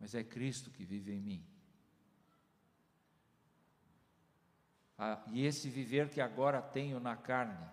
mas 0.01 0.15
é 0.15 0.25
Cristo 0.25 0.71
que 0.71 0.83
vive 0.83 1.13
em 1.13 1.21
mim. 1.21 1.47
Ah, 4.97 5.23
e 5.31 5.45
esse 5.45 5.69
viver 5.69 6.09
que 6.09 6.21
agora 6.21 6.61
tenho 6.63 6.99
na 6.99 7.17
carne, 7.17 7.69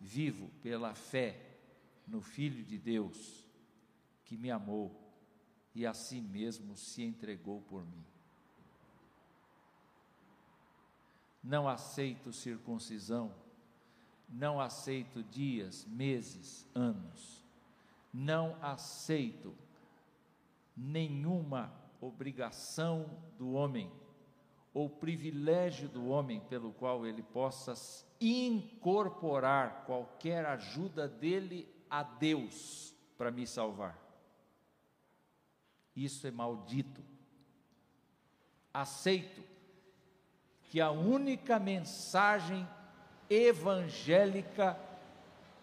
vivo 0.00 0.48
pela 0.62 0.94
fé 0.94 1.58
no 2.06 2.22
Filho 2.22 2.64
de 2.64 2.78
Deus, 2.78 3.46
que 4.24 4.36
me 4.36 4.50
amou 4.50 4.98
e 5.74 5.86
a 5.86 5.92
si 5.92 6.20
mesmo 6.20 6.76
se 6.76 7.02
entregou 7.02 7.60
por 7.62 7.86
mim. 7.86 8.04
Não 11.42 11.68
aceito 11.68 12.32
circuncisão, 12.32 13.34
não 14.28 14.60
aceito 14.60 15.22
dias, 15.22 15.84
meses, 15.86 16.66
anos, 16.74 17.44
não 18.12 18.56
aceito 18.62 19.56
nenhuma 20.76 21.72
obrigação 22.00 23.10
do 23.38 23.52
homem 23.52 23.90
ou 24.72 24.88
privilégio 24.88 25.88
do 25.88 26.08
homem 26.08 26.40
pelo 26.40 26.72
qual 26.72 27.06
ele 27.06 27.22
possa 27.22 27.74
incorporar 28.20 29.84
qualquer 29.84 30.46
ajuda 30.46 31.08
dele 31.08 31.68
a 31.88 32.02
Deus 32.02 32.94
para 33.18 33.30
me 33.30 33.46
salvar. 33.46 33.98
Isso 35.94 36.26
é 36.26 36.30
maldito. 36.30 37.02
Aceito 38.72 39.42
que 40.62 40.80
a 40.80 40.90
única 40.90 41.58
mensagem 41.58 42.66
evangélica 43.28 44.78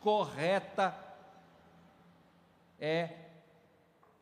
correta 0.01 0.95
é 2.79 3.26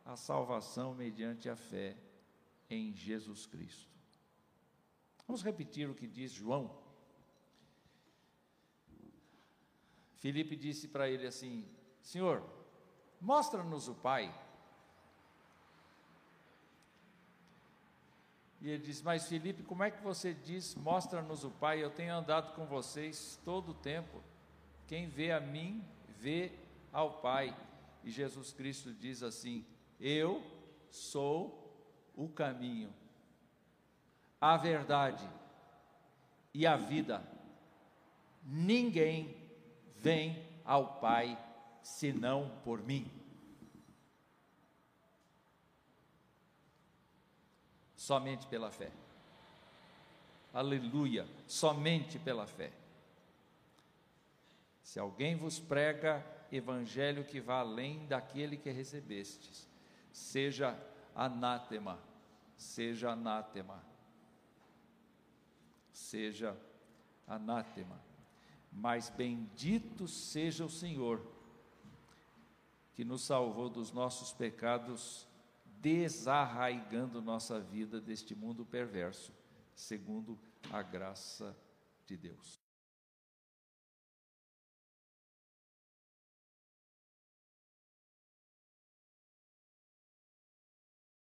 a 0.06 0.16
salvação 0.16 0.94
mediante 0.94 1.48
a 1.50 1.56
fé 1.56 1.96
em 2.70 2.94
Jesus 2.94 3.44
Cristo. 3.44 3.90
Vamos 5.26 5.42
repetir 5.42 5.90
o 5.90 5.94
que 5.94 6.06
diz 6.06 6.30
João. 6.30 6.78
Filipe 10.14 10.54
disse 10.56 10.86
para 10.86 11.10
ele 11.10 11.26
assim: 11.26 11.68
Senhor, 12.00 12.42
mostra-nos 13.20 13.88
o 13.88 13.94
Pai. 13.94 14.32
E 18.60 18.70
ele 18.70 18.84
disse: 18.84 19.04
Mas 19.04 19.28
Filipe, 19.28 19.64
como 19.64 19.82
é 19.82 19.90
que 19.90 20.02
você 20.02 20.32
diz, 20.32 20.76
mostra-nos 20.76 21.42
o 21.42 21.50
Pai? 21.50 21.82
Eu 21.82 21.90
tenho 21.90 22.14
andado 22.14 22.54
com 22.54 22.64
vocês 22.64 23.40
todo 23.44 23.70
o 23.70 23.74
tempo. 23.74 24.22
Quem 24.86 25.08
vê 25.08 25.32
a 25.32 25.40
mim, 25.40 25.84
vê 26.08 26.52
ao 26.92 27.20
Pai. 27.20 27.56
E 28.04 28.10
Jesus 28.10 28.52
Cristo 28.52 28.94
diz 28.94 29.24
assim: 29.24 29.66
eu 30.00 30.42
sou 30.90 31.66
o 32.14 32.28
caminho, 32.28 32.92
a 34.40 34.56
verdade 34.56 35.28
e 36.52 36.66
a 36.66 36.76
vida. 36.76 37.22
Ninguém 38.42 39.36
vem 39.96 40.46
ao 40.64 41.00
Pai 41.00 41.38
senão 41.82 42.60
por 42.64 42.82
mim. 42.82 43.10
Somente 47.96 48.46
pela 48.46 48.70
fé. 48.70 48.90
Aleluia, 50.54 51.28
somente 51.46 52.18
pela 52.18 52.46
fé. 52.46 52.72
Se 54.82 54.98
alguém 54.98 55.36
vos 55.36 55.58
prega 55.58 56.24
evangelho 56.50 57.24
que 57.24 57.40
vá 57.40 57.60
além 57.60 58.06
daquele 58.06 58.56
que 58.56 58.70
recebestes, 58.70 59.68
seja 60.16 60.74
anátema, 61.14 61.98
seja 62.56 63.10
anátema, 63.10 63.84
seja 65.92 66.56
anátema. 67.26 68.00
Mas 68.72 69.10
bendito 69.10 70.08
seja 70.08 70.64
o 70.64 70.70
Senhor, 70.70 71.20
que 72.94 73.04
nos 73.04 73.24
salvou 73.24 73.68
dos 73.68 73.92
nossos 73.92 74.32
pecados, 74.32 75.28
desarraigando 75.82 77.20
nossa 77.20 77.60
vida 77.60 78.00
deste 78.00 78.34
mundo 78.34 78.64
perverso, 78.64 79.32
segundo 79.74 80.38
a 80.72 80.80
graça 80.80 81.54
de 82.06 82.16
Deus. 82.16 82.65